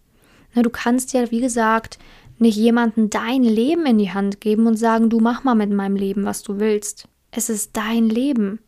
Na, 0.53 0.62
du 0.62 0.70
kannst 0.70 1.13
ja, 1.13 1.29
wie 1.32 1.41
gesagt, 1.41 2.00
nicht 2.39 2.58
jemandem 2.58 3.10
dein 3.10 3.44
Leben 3.44 3.86
in 3.86 3.98
die 3.98 4.12
Hand 4.12 4.41
geben 4.41 4.67
und 4.67 4.77
sagen, 4.77 5.10
du 5.10 5.20
mach 5.20 5.44
mal 5.44 5.55
mit 5.55 5.72
meinem 5.72 5.96
Leben, 5.96 6.25
was 6.25 6.44
du 6.44 6.60
willst. 6.60 7.08
Es 7.32 7.50
ist 7.50 7.77
dein 7.77 8.10
Leben. 8.10 8.60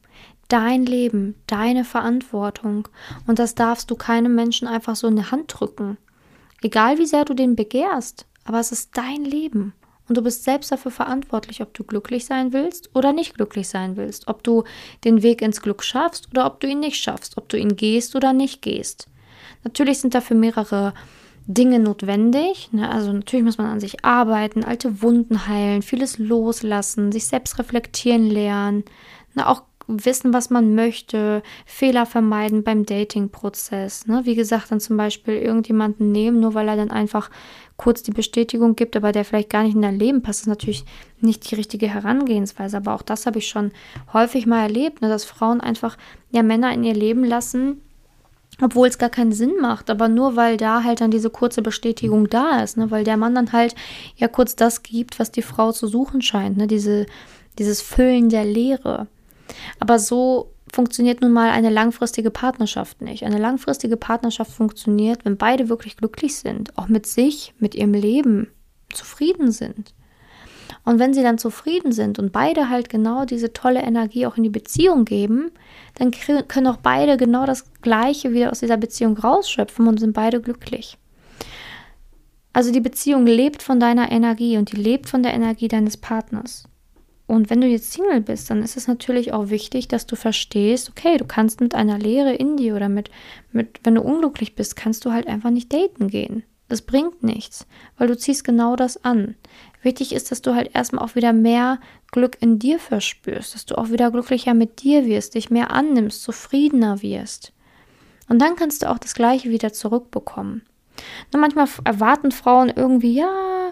Dein 0.47 0.85
Leben, 0.85 1.35
deine 1.47 1.83
Verantwortung. 1.83 2.87
Und 3.25 3.39
das 3.39 3.55
darfst 3.55 3.91
du 3.91 3.95
keinem 3.95 4.33
Menschen 4.33 4.67
einfach 4.67 4.95
so 4.95 5.07
in 5.07 5.17
die 5.17 5.25
Hand 5.25 5.53
drücken. 5.53 5.97
Egal 6.61 6.97
wie 6.97 7.05
sehr 7.05 7.25
du 7.25 7.33
den 7.33 7.55
begehrst, 7.55 8.25
aber 8.45 8.59
es 8.59 8.71
ist 8.71 8.95
dein 8.97 9.25
Leben. 9.25 9.73
Und 10.07 10.17
du 10.17 10.21
bist 10.21 10.43
selbst 10.43 10.71
dafür 10.71 10.91
verantwortlich, 10.91 11.61
ob 11.61 11.73
du 11.73 11.83
glücklich 11.83 12.25
sein 12.25 12.53
willst 12.53 12.89
oder 12.95 13.13
nicht 13.13 13.35
glücklich 13.35 13.67
sein 13.67 13.97
willst. 13.97 14.27
Ob 14.27 14.43
du 14.43 14.63
den 15.03 15.21
Weg 15.21 15.41
ins 15.41 15.61
Glück 15.61 15.83
schaffst 15.83 16.29
oder 16.31 16.45
ob 16.45 16.59
du 16.59 16.67
ihn 16.67 16.79
nicht 16.79 17.01
schaffst. 17.01 17.37
Ob 17.37 17.49
du 17.49 17.57
ihn 17.57 17.75
gehst 17.75 18.15
oder 18.15 18.33
nicht 18.33 18.61
gehst. 18.61 19.07
Natürlich 19.63 19.99
sind 19.99 20.15
dafür 20.15 20.37
mehrere 20.37 20.93
Dinge 21.45 21.79
notwendig. 21.79 22.69
Ne? 22.71 22.89
Also 22.89 23.11
natürlich 23.11 23.45
muss 23.45 23.57
man 23.57 23.67
an 23.67 23.79
sich 23.79 24.03
arbeiten, 24.05 24.63
alte 24.63 25.01
Wunden 25.01 25.47
heilen, 25.47 25.81
vieles 25.81 26.17
loslassen, 26.17 27.11
sich 27.11 27.25
selbst 27.25 27.57
reflektieren 27.57 28.29
lernen. 28.29 28.83
Ne? 29.33 29.47
Auch 29.47 29.63
wissen, 29.87 30.33
was 30.33 30.49
man 30.49 30.75
möchte, 30.75 31.41
Fehler 31.65 32.05
vermeiden 32.05 32.63
beim 32.63 32.85
Dating-Prozess. 32.85 34.07
Ne? 34.07 34.21
Wie 34.25 34.35
gesagt, 34.35 34.71
dann 34.71 34.79
zum 34.79 34.97
Beispiel 34.97 35.35
irgendjemanden 35.35 36.11
nehmen, 36.11 36.39
nur 36.39 36.53
weil 36.53 36.67
er 36.67 36.75
dann 36.75 36.91
einfach 36.91 37.29
kurz 37.77 38.03
die 38.03 38.11
Bestätigung 38.11 38.75
gibt, 38.75 38.95
aber 38.95 39.11
der 39.11 39.23
vielleicht 39.23 39.49
gar 39.49 39.63
nicht 39.63 39.75
in 39.75 39.81
dein 39.81 39.97
Leben 39.97 40.21
passt, 40.21 40.41
ist 40.41 40.47
natürlich 40.47 40.83
nicht 41.21 41.49
die 41.49 41.55
richtige 41.55 41.87
Herangehensweise. 41.87 42.77
Aber 42.77 42.93
auch 42.93 43.01
das 43.01 43.25
habe 43.25 43.39
ich 43.39 43.47
schon 43.47 43.71
häufig 44.13 44.45
mal 44.45 44.61
erlebt, 44.61 45.01
ne? 45.01 45.09
dass 45.09 45.25
Frauen 45.25 45.61
einfach 45.61 45.97
ja 46.31 46.43
Männer 46.43 46.73
in 46.73 46.83
ihr 46.83 46.95
Leben 46.95 47.23
lassen, 47.23 47.81
obwohl 48.61 48.87
es 48.87 48.97
gar 48.97 49.09
keinen 49.09 49.31
Sinn 49.31 49.53
macht, 49.61 49.89
aber 49.89 50.09
nur 50.09 50.35
weil 50.35 50.57
da 50.57 50.83
halt 50.83 51.01
dann 51.01 51.11
diese 51.11 51.29
kurze 51.29 51.61
Bestätigung 51.61 52.27
da 52.27 52.63
ist, 52.63 52.75
ne? 52.75 52.89
weil 52.89 53.03
der 53.03 53.17
Mann 53.17 53.35
dann 53.35 53.53
halt 53.53 53.75
ja 54.15 54.27
kurz 54.27 54.55
das 54.55 54.81
gibt, 54.81 55.19
was 55.19 55.31
die 55.31 55.43
Frau 55.43 55.71
zu 55.71 55.87
suchen 55.87 56.21
scheint, 56.21 56.57
ne? 56.57 56.67
diese, 56.67 57.05
dieses 57.59 57.81
Füllen 57.81 58.29
der 58.29 58.45
Leere. 58.45 59.07
Aber 59.79 59.99
so 59.99 60.51
funktioniert 60.71 61.21
nun 61.21 61.31
mal 61.31 61.49
eine 61.49 61.69
langfristige 61.69 62.31
Partnerschaft 62.31 63.01
nicht. 63.01 63.23
Eine 63.23 63.37
langfristige 63.37 63.97
Partnerschaft 63.97 64.51
funktioniert, 64.51 65.25
wenn 65.25 65.37
beide 65.37 65.69
wirklich 65.69 65.97
glücklich 65.97 66.35
sind, 66.35 66.77
auch 66.77 66.87
mit 66.87 67.05
sich, 67.05 67.53
mit 67.59 67.75
ihrem 67.75 67.93
Leben 67.93 68.47
zufrieden 68.93 69.51
sind. 69.51 69.93
Und 70.83 70.99
wenn 70.99 71.13
sie 71.13 71.23
dann 71.23 71.37
zufrieden 71.37 71.91
sind 71.91 72.17
und 72.17 72.31
beide 72.31 72.69
halt 72.69 72.89
genau 72.89 73.25
diese 73.25 73.51
tolle 73.51 73.81
Energie 73.81 74.25
auch 74.25 74.37
in 74.37 74.43
die 74.43 74.49
Beziehung 74.49 75.03
geben, 75.03 75.51
dann 75.95 76.11
können 76.11 76.67
auch 76.67 76.77
beide 76.77 77.17
genau 77.17 77.45
das 77.45 77.71
Gleiche 77.81 78.31
wieder 78.31 78.51
aus 78.51 78.59
dieser 78.59 78.77
Beziehung 78.77 79.17
rausschöpfen 79.17 79.87
und 79.87 79.99
sind 79.99 80.13
beide 80.13 80.39
glücklich. 80.41 80.97
Also 82.53 82.71
die 82.71 82.79
Beziehung 82.79 83.25
lebt 83.25 83.63
von 83.63 83.79
deiner 83.79 84.11
Energie 84.11 84.57
und 84.57 84.71
die 84.71 84.77
lebt 84.77 85.09
von 85.09 85.23
der 85.23 85.33
Energie 85.33 85.67
deines 85.67 85.97
Partners. 85.97 86.67
Und 87.27 87.49
wenn 87.49 87.59
du 87.59 87.67
jetzt 87.67 87.91
Single 87.91 88.21
bist, 88.21 88.49
dann 88.49 88.63
ist 88.63 88.77
es 88.77 88.87
natürlich 88.87 89.33
auch 89.33 89.49
wichtig, 89.49 89.89
dass 89.89 90.05
du 90.05 90.15
verstehst, 90.15 90.89
okay, 90.89 91.17
du 91.17 91.25
kannst 91.25 91.59
mit 91.59 91.75
einer 91.75 91.99
Leere 91.99 92.33
in 92.33 92.55
dir 92.55 92.75
oder 92.75 92.87
mit, 92.87 93.11
mit, 93.51 93.81
wenn 93.83 93.95
du 93.95 94.01
unglücklich 94.01 94.55
bist, 94.55 94.77
kannst 94.77 95.03
du 95.03 95.11
halt 95.11 95.27
einfach 95.27 95.49
nicht 95.49 95.71
daten 95.73 96.07
gehen. 96.07 96.43
Das 96.69 96.81
bringt 96.81 97.23
nichts, 97.23 97.65
weil 97.97 98.07
du 98.07 98.17
ziehst 98.17 98.43
genau 98.43 98.75
das 98.75 99.03
an. 99.03 99.35
Wichtig 99.81 100.13
ist, 100.13 100.31
dass 100.31 100.41
du 100.41 100.55
halt 100.55 100.73
erstmal 100.73 101.03
auch 101.03 101.15
wieder 101.15 101.33
mehr 101.33 101.79
Glück 102.11 102.37
in 102.41 102.59
dir 102.59 102.79
verspürst, 102.79 103.53
dass 103.53 103.65
du 103.65 103.77
auch 103.77 103.89
wieder 103.89 104.11
glücklicher 104.11 104.53
mit 104.53 104.81
dir 104.83 105.05
wirst, 105.05 105.35
dich 105.35 105.49
mehr 105.49 105.71
annimmst, 105.71 106.23
zufriedener 106.23 107.01
wirst. 107.01 107.53
Und 108.29 108.41
dann 108.41 108.55
kannst 108.55 108.81
du 108.81 108.89
auch 108.89 108.97
das 108.97 109.15
Gleiche 109.15 109.49
wieder 109.49 109.71
zurückbekommen. 109.71 110.63
Und 111.33 111.39
manchmal 111.39 111.67
erwarten 111.83 112.31
Frauen 112.31 112.71
irgendwie, 112.75 113.13
ja, 113.13 113.66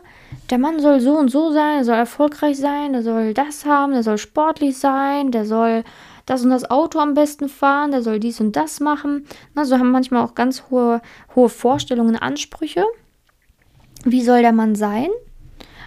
der 0.50 0.58
Mann 0.58 0.80
soll 0.80 1.00
so 1.00 1.18
und 1.18 1.30
so 1.30 1.51
sein, 1.51 1.77
er 1.77 1.86
soll 1.86 1.96
erfolgreich 1.96 2.58
sein, 2.58 2.94
der 2.94 3.04
soll 3.04 3.34
das 3.34 3.65
haben, 3.65 3.94
der 3.94 4.04
soll 4.04 4.18
sportlich 4.18 4.77
sein, 4.77 5.32
der 5.32 5.46
soll 5.46 5.84
das 6.25 6.44
und 6.44 6.50
das 6.50 6.70
Auto 6.70 7.00
am 7.00 7.13
besten 7.13 7.50
fahren, 7.50 7.92
der 7.92 8.01
soll 8.01 8.20
dies 8.20 8.39
und 8.39 8.56
das 8.56 8.80
machen. 8.80 9.25
Also 9.54 9.77
haben 9.77 9.92
manchmal 9.92 10.24
auch 10.24 10.36
ganz 10.36 10.63
hohe, 10.70 11.01
hohe 11.36 11.50
Vorstellungen, 11.50 12.15
Ansprüche. 12.15 12.84
Wie 14.04 14.24
soll 14.24 14.42
der 14.42 14.51
Mann 14.51 14.75
sein? 14.75 15.10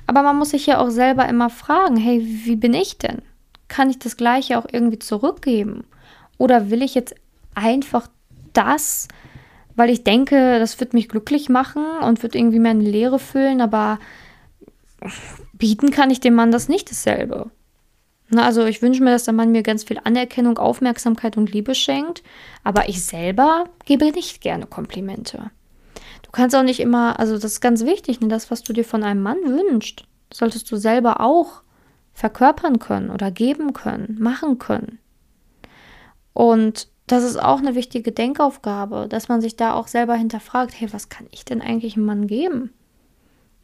Aber 0.07 0.23
man 0.23 0.39
muss 0.39 0.51
sich 0.51 0.67
ja 0.67 0.79
auch 0.79 0.91
selber 0.91 1.29
immer 1.29 1.51
fragen, 1.51 1.97
hey, 1.97 2.25
wie 2.25 2.57
bin 2.57 2.75
ich 2.75 2.99
denn? 2.99 3.23
Kann 3.69 3.91
ich 3.91 3.99
das 3.99 4.17
gleiche 4.17 4.59
auch 4.59 4.67
irgendwie 4.71 4.99
zurückgeben? 4.99 5.85
Oder 6.39 6.71
will 6.71 6.83
ich 6.83 6.95
jetzt 6.95 7.15
einfach 7.55 8.09
das, 8.53 9.09
weil 9.77 9.91
ich 9.91 10.05
denke, 10.05 10.59
das 10.59 10.81
wird 10.81 10.95
mich 10.95 11.09
glücklich 11.09 11.49
machen 11.49 11.85
und 12.03 12.23
wird 12.23 12.35
irgendwie 12.35 12.59
meine 12.59 12.83
Leere 12.83 13.19
füllen, 13.19 13.61
aber 13.61 13.99
bieten 15.53 15.91
kann 15.91 16.11
ich 16.11 16.21
dem 16.21 16.35
Mann 16.35 16.51
das 16.51 16.69
nicht 16.69 16.91
dasselbe. 16.91 17.51
Na, 18.31 18.45
also 18.45 18.65
ich 18.67 18.83
wünsche 18.83 19.03
mir, 19.03 19.11
dass 19.11 19.25
der 19.25 19.35
Mann 19.35 19.53
mir 19.53 19.63
ganz 19.63 19.85
viel 19.85 20.01
Anerkennung, 20.05 20.59
Aufmerksamkeit 20.59 21.37
und 21.37 21.53
Liebe 21.53 21.75
schenkt, 21.75 22.23
aber 22.63 22.89
ich 22.89 23.05
selber 23.05 23.65
gebe 23.87 24.11
nicht 24.11 24.41
gerne 24.41 24.67
Komplimente. 24.67 25.51
Du 26.23 26.31
kannst 26.31 26.55
auch 26.55 26.63
nicht 26.63 26.81
immer, 26.81 27.19
also 27.19 27.35
das 27.35 27.45
ist 27.53 27.61
ganz 27.61 27.85
wichtig, 27.87 28.21
ne, 28.21 28.29
das, 28.29 28.51
was 28.51 28.63
du 28.63 28.75
dir 28.75 28.85
von 28.85 29.03
einem 29.03 29.23
Mann 29.23 29.39
wünschst, 29.45 30.05
solltest 30.33 30.71
du 30.71 30.77
selber 30.77 31.21
auch 31.21 31.63
verkörpern 32.13 32.79
können 32.79 33.11
oder 33.11 33.31
geben 33.31 33.73
können, 33.73 34.17
machen 34.21 34.59
können. 34.59 34.99
Und 36.35 36.89
das 37.07 37.25
ist 37.25 37.43
auch 37.43 37.59
eine 37.59 37.75
wichtige 37.75 38.13
Denkaufgabe, 38.13 39.07
dass 39.09 39.29
man 39.29 39.41
sich 39.41 39.57
da 39.57 39.73
auch 39.73 39.89
selber 39.89 40.15
hinterfragt, 40.15 40.75
hey, 40.79 40.93
was 40.93 41.09
kann 41.09 41.27
ich 41.31 41.47
denn 41.47 41.63
eigentlich 41.63 41.97
einem 41.97 42.05
Mann 42.05 42.27
geben? 42.27 42.75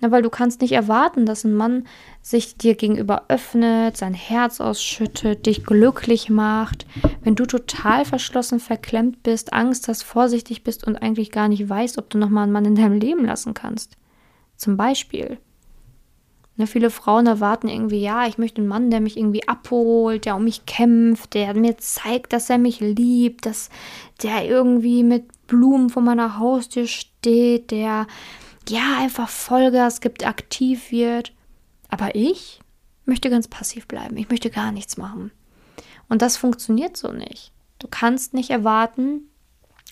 Ja, 0.04 0.10
weil 0.10 0.20
du 0.20 0.28
kannst 0.28 0.60
nicht 0.60 0.72
erwarten, 0.72 1.24
dass 1.24 1.44
ein 1.44 1.54
Mann 1.54 1.86
sich 2.20 2.58
dir 2.58 2.74
gegenüber 2.74 3.22
öffnet, 3.28 3.96
sein 3.96 4.12
Herz 4.12 4.60
ausschüttet, 4.60 5.46
dich 5.46 5.64
glücklich 5.64 6.28
macht, 6.28 6.84
wenn 7.22 7.36
du 7.36 7.46
total 7.46 8.04
verschlossen, 8.04 8.60
verklemmt 8.60 9.22
bist, 9.22 9.54
Angst 9.54 9.88
hast, 9.88 10.02
vorsichtig 10.02 10.62
bist 10.62 10.86
und 10.86 10.96
eigentlich 10.96 11.30
gar 11.30 11.48
nicht 11.48 11.66
weißt, 11.66 11.96
ob 11.96 12.10
du 12.10 12.18
nochmal 12.18 12.42
einen 12.42 12.52
Mann 12.52 12.66
in 12.66 12.74
deinem 12.74 13.00
Leben 13.00 13.24
lassen 13.24 13.54
kannst. 13.54 13.96
Zum 14.58 14.76
Beispiel. 14.76 15.38
Ne, 16.58 16.66
viele 16.66 16.90
Frauen 16.90 17.26
erwarten 17.26 17.68
irgendwie, 17.68 18.02
ja, 18.02 18.26
ich 18.26 18.36
möchte 18.36 18.60
einen 18.60 18.68
Mann, 18.68 18.90
der 18.90 19.00
mich 19.00 19.16
irgendwie 19.16 19.48
abholt, 19.48 20.26
der 20.26 20.36
um 20.36 20.44
mich 20.44 20.66
kämpft, 20.66 21.32
der 21.32 21.56
mir 21.56 21.78
zeigt, 21.78 22.34
dass 22.34 22.50
er 22.50 22.58
mich 22.58 22.80
liebt, 22.80 23.46
dass 23.46 23.70
der 24.22 24.44
irgendwie 24.44 25.02
mit 25.02 25.46
Blumen 25.46 25.88
vor 25.88 26.02
meiner 26.02 26.38
Haustür 26.38 26.86
steht, 26.86 27.70
der 27.70 28.06
ja 28.70 28.98
einfach 28.98 29.28
Vollgas 29.28 30.00
gibt, 30.00 30.26
aktiv 30.26 30.90
wird. 30.90 31.32
Aber 31.88 32.14
ich 32.14 32.60
möchte 33.04 33.30
ganz 33.30 33.48
passiv 33.48 33.86
bleiben. 33.86 34.16
Ich 34.16 34.30
möchte 34.30 34.50
gar 34.50 34.72
nichts 34.72 34.96
machen. 34.96 35.30
Und 36.08 36.22
das 36.22 36.36
funktioniert 36.36 36.96
so 36.96 37.12
nicht. 37.12 37.52
Du 37.78 37.88
kannst 37.88 38.34
nicht 38.34 38.50
erwarten, 38.50 39.22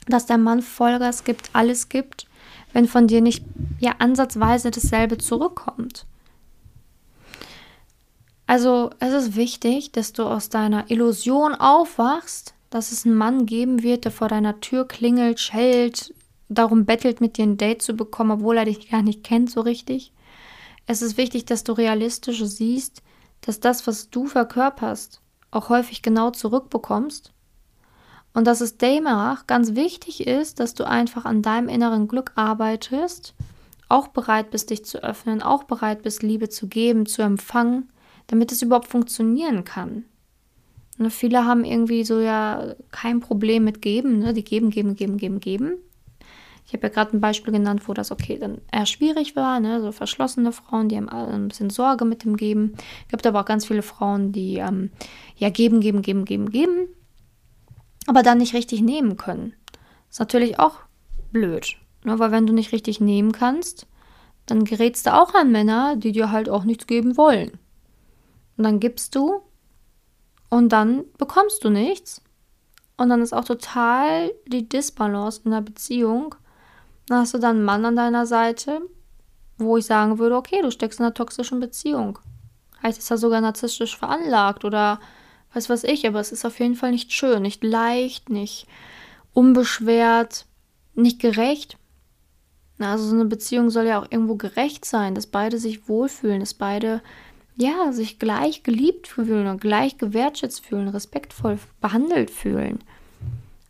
dass 0.07 0.27
der 0.27 0.39
Mann 0.39 0.63
Vollgas 0.63 1.25
gibt, 1.25 1.51
alles 1.53 1.89
gibt, 1.89 2.27
wenn 2.73 2.89
von 2.89 3.07
dir 3.07 3.21
nicht 3.21 3.45
ja 3.81 3.97
ansatzweise 3.99 4.71
dasselbe 4.71 5.19
zurückkommt. 5.19 6.07
Also 8.47 8.91
es 8.99 9.13
ist 9.13 9.37
wichtig, 9.37 9.93
dass 9.93 10.13
du 10.13 10.25
aus 10.25 10.49
deiner 10.49 10.91
Illusion 10.91 11.55
aufwachst, 11.55 12.55
dass 12.71 12.93
es 12.93 13.07
einen 13.07 13.15
Mann 13.15 13.47
geben 13.47 13.83
wird, 13.83 14.05
der 14.05 14.13
vor 14.13 14.29
deiner 14.29 14.61
Tür 14.61 14.87
klingelt, 14.87 15.41
schellt, 15.41 16.15
darum 16.55 16.85
bettelt, 16.85 17.21
mit 17.21 17.37
dir 17.37 17.45
ein 17.45 17.57
Date 17.57 17.83
zu 17.83 17.95
bekommen, 17.95 18.31
obwohl 18.33 18.59
er 18.59 18.65
dich 18.65 18.91
gar 18.91 19.03
nicht 19.03 19.25
kennt 19.25 19.51
so 19.51 19.61
richtig. 19.61 20.13
Es 20.87 21.03
ist 21.03 21.17
wichtig, 21.17 21.45
dass 21.45 21.65
du 21.65 21.73
realistisch 21.73 22.43
siehst, 22.45 23.03
dass 23.41 23.61
das, 23.61 23.87
was 23.87 24.11
du 24.11 24.27
verkörperst, 24.27 25.21
auch 25.51 25.69
häufig 25.69 26.03
genau 26.03 26.31
zurückbekommst. 26.31 27.33
Und 28.35 28.47
dass 28.47 28.61
es 28.61 28.79
demnach 28.79 29.47
ganz 29.47 29.75
wichtig 29.75 30.27
ist, 30.27 30.59
dass 30.59 30.75
du 30.75 30.85
einfach 30.85 31.25
an 31.25 31.43
deinem 31.43 31.69
inneren 31.69 32.09
Glück 32.09 32.33
arbeitest 32.35 33.35
auch 33.93 34.09
bereit 34.09 34.51
bist, 34.51 34.71
dich 34.71 34.87
zu 34.87 35.05
öffnen, 35.05 35.43
auch 35.43 35.65
bereit 35.65 36.03
bist, 36.03 36.23
Liebe 36.23 36.49
zu 36.49 36.67
geben, 36.67 37.05
zu 37.05 37.21
empfangen, 37.21 37.91
damit 38.27 38.51
es 38.51 38.63
überhaupt 38.63 38.89
funktionieren 38.89 39.65
kann. 39.65 40.07
Ne, 40.97 41.11
viele 41.11 41.45
haben 41.45 41.65
irgendwie 41.65 42.03
so 42.03 42.19
ja 42.19 42.75
kein 42.91 43.21
Problem 43.21 43.65
mit 43.65 43.83
geben, 43.83 44.19
ne? 44.19 44.33
die 44.33 44.45
geben, 44.45 44.71
geben, 44.71 44.97
geben, 44.97 45.19
geben, 45.19 45.41
geben. 45.41 45.75
Ich 46.73 46.79
habe 46.79 46.87
ja 46.87 46.95
gerade 46.95 47.15
ein 47.15 47.21
Beispiel 47.21 47.53
genannt, 47.53 47.87
wo 47.87 47.93
das 47.93 48.11
okay 48.11 48.39
dann 48.39 48.63
eher 48.73 48.87
schwierig 48.87 49.37
war, 49.37 49.61
ne? 49.61 49.83
so 49.83 49.93
verschlossene 49.93 50.53
Frauen, 50.53 50.89
die 50.89 50.97
haben 50.97 51.11
ein 51.11 51.49
bisschen 51.49 51.69
Sorge 51.69 52.07
mit 52.07 52.25
dem 52.25 52.35
Geben. 52.35 52.73
Es 53.05 53.11
gibt 53.11 53.27
aber 53.27 53.41
auch 53.41 53.45
ganz 53.45 53.67
viele 53.67 53.83
Frauen, 53.83 54.33
die 54.33 54.57
ähm, 54.57 54.91
ja 55.37 55.51
geben, 55.51 55.81
geben, 55.81 56.01
geben, 56.01 56.25
geben, 56.25 56.49
geben, 56.49 56.89
aber 58.07 58.23
dann 58.23 58.39
nicht 58.39 58.55
richtig 58.55 58.81
nehmen 58.81 59.19
können. 59.19 59.53
Ist 60.09 60.21
natürlich 60.21 60.59
auch 60.59 60.77
blöd, 61.31 61.77
ne? 62.05 62.19
weil 62.19 62.31
wenn 62.31 62.47
du 62.47 62.55
nicht 62.55 62.73
richtig 62.73 63.03
nehmen 63.03 63.33
kannst, 63.33 63.87
dann 64.47 64.65
gerätst 64.65 65.07
du 65.07 65.13
auch 65.13 65.35
an 65.35 65.53
Männer, 65.53 65.97
die 65.97 66.13
dir 66.13 66.31
halt 66.31 66.49
auch 66.49 66.65
nichts 66.65 66.87
geben 66.87 67.19
wollen. 67.19 67.59
Und 68.57 68.65
dann 68.65 68.81
gibst 68.81 69.15
du 69.15 69.43
und 70.49 70.71
dann 70.71 71.05
bekommst 71.19 71.65
du 71.65 71.69
nichts. 71.69 72.23
Und 72.97 73.11
dann 73.11 73.21
ist 73.21 73.35
auch 73.35 73.45
total 73.45 74.33
die 74.47 74.67
Disbalance 74.67 75.43
in 75.45 75.51
der 75.51 75.61
Beziehung. 75.61 76.35
Dann 77.13 77.21
hast 77.21 77.35
du 77.35 77.39
dann 77.39 77.57
einen 77.57 77.65
Mann 77.67 77.85
an 77.85 77.95
deiner 77.95 78.25
Seite, 78.25 78.81
wo 79.59 79.77
ich 79.77 79.85
sagen 79.85 80.19
würde, 80.19 80.35
okay, 80.35 80.63
du 80.63 80.71
steckst 80.71 80.99
in 80.99 81.05
einer 81.05 81.13
toxischen 81.13 81.61
Beziehung. 81.61 82.19
Vielleicht 82.81 82.97
ist 82.97 83.11
er 83.11 83.19
sogar 83.19 83.43
narzisstisch 83.43 83.99
veranlagt 83.99 84.65
oder 84.65 84.99
weiß 85.53 85.69
was 85.69 85.85
ich, 85.85 86.07
aber 86.07 86.21
es 86.21 86.33
ist 86.33 86.47
auf 86.47 86.59
jeden 86.59 86.75
Fall 86.75 86.91
nicht 86.91 87.13
schön, 87.13 87.43
nicht 87.43 87.63
leicht, 87.63 88.31
nicht 88.31 88.67
unbeschwert, 89.35 90.47
nicht 90.95 91.21
gerecht. 91.21 91.77
Also 92.79 93.05
so 93.05 93.15
eine 93.15 93.27
Beziehung 93.27 93.69
soll 93.69 93.89
ja 93.89 94.01
auch 94.01 94.11
irgendwo 94.11 94.37
gerecht 94.37 94.87
sein, 94.87 95.15
dass 95.15 95.27
beide 95.27 95.59
sich 95.59 95.91
wohlfühlen, 95.91 96.41
dass 96.41 96.55
beide 96.55 97.03
ja, 97.57 97.93
sich 97.93 98.21
gleich 98.21 98.63
geliebt 98.63 99.07
fühlen 99.07 99.49
und 99.49 99.61
gleich 99.61 99.99
gewertschätzt 99.99 100.65
fühlen, 100.65 100.89
respektvoll 100.89 101.59
behandelt 101.83 102.31
fühlen. 102.31 102.83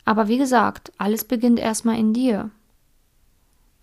Aber 0.05 0.29
wie 0.29 0.37
gesagt, 0.37 0.93
alles 0.97 1.25
beginnt 1.25 1.59
erstmal 1.59 1.99
in 1.99 2.13
dir. 2.13 2.49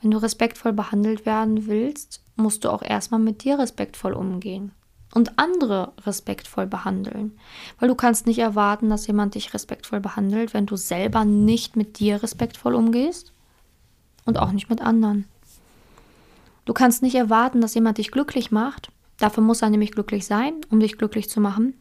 Wenn 0.00 0.10
du 0.10 0.18
respektvoll 0.18 0.72
behandelt 0.72 1.26
werden 1.26 1.66
willst, 1.66 2.22
musst 2.36 2.64
du 2.64 2.70
auch 2.70 2.82
erstmal 2.82 3.20
mit 3.20 3.44
dir 3.44 3.58
respektvoll 3.58 4.12
umgehen 4.12 4.72
und 5.14 5.38
andere 5.38 5.92
respektvoll 6.06 6.66
behandeln. 6.66 7.38
Weil 7.78 7.88
du 7.88 7.94
kannst 7.94 8.26
nicht 8.26 8.38
erwarten, 8.38 8.88
dass 8.88 9.06
jemand 9.06 9.34
dich 9.34 9.52
respektvoll 9.52 10.00
behandelt, 10.00 10.54
wenn 10.54 10.66
du 10.66 10.76
selber 10.76 11.24
nicht 11.24 11.76
mit 11.76 11.98
dir 11.98 12.22
respektvoll 12.22 12.74
umgehst 12.74 13.32
und 14.24 14.38
auch 14.38 14.52
nicht 14.52 14.70
mit 14.70 14.80
anderen. 14.80 15.26
Du 16.64 16.72
kannst 16.72 17.02
nicht 17.02 17.16
erwarten, 17.16 17.60
dass 17.60 17.74
jemand 17.74 17.98
dich 17.98 18.10
glücklich 18.10 18.50
macht, 18.50 18.90
Dafür 19.20 19.42
muss 19.42 19.60
er 19.60 19.68
nämlich 19.68 19.92
glücklich 19.92 20.24
sein, 20.24 20.54
um 20.70 20.80
dich 20.80 20.96
glücklich 20.96 21.28
zu 21.28 21.40
machen. 21.42 21.74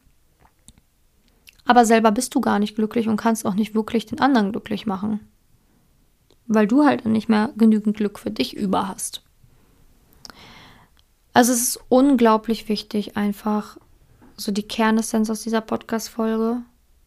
Aber 1.65 1.85
selber 1.85 2.11
bist 2.11 2.35
du 2.35 2.41
gar 2.41 2.59
nicht 2.59 2.75
glücklich 2.75 3.07
und 3.07 3.15
kannst 3.15 3.45
auch 3.45 3.53
nicht 3.53 3.73
wirklich 3.73 4.05
den 4.05 4.19
anderen 4.19 4.51
glücklich 4.51 4.85
machen. 4.85 5.21
Weil 6.49 6.67
du 6.67 6.83
halt 6.83 7.05
nicht 7.05 7.29
mehr 7.29 7.53
genügend 7.57 7.95
Glück 7.95 8.19
für 8.19 8.31
dich 8.31 8.57
über 8.57 8.89
hast. 8.89 9.23
Also 11.31 11.53
es 11.53 11.61
ist 11.61 11.79
unglaublich 11.87 12.67
wichtig, 12.67 13.15
einfach 13.15 13.77
so 14.35 14.51
die 14.51 14.67
Kernessenz 14.67 15.29
aus 15.29 15.43
dieser 15.43 15.61
Podcast-Folge 15.61 16.57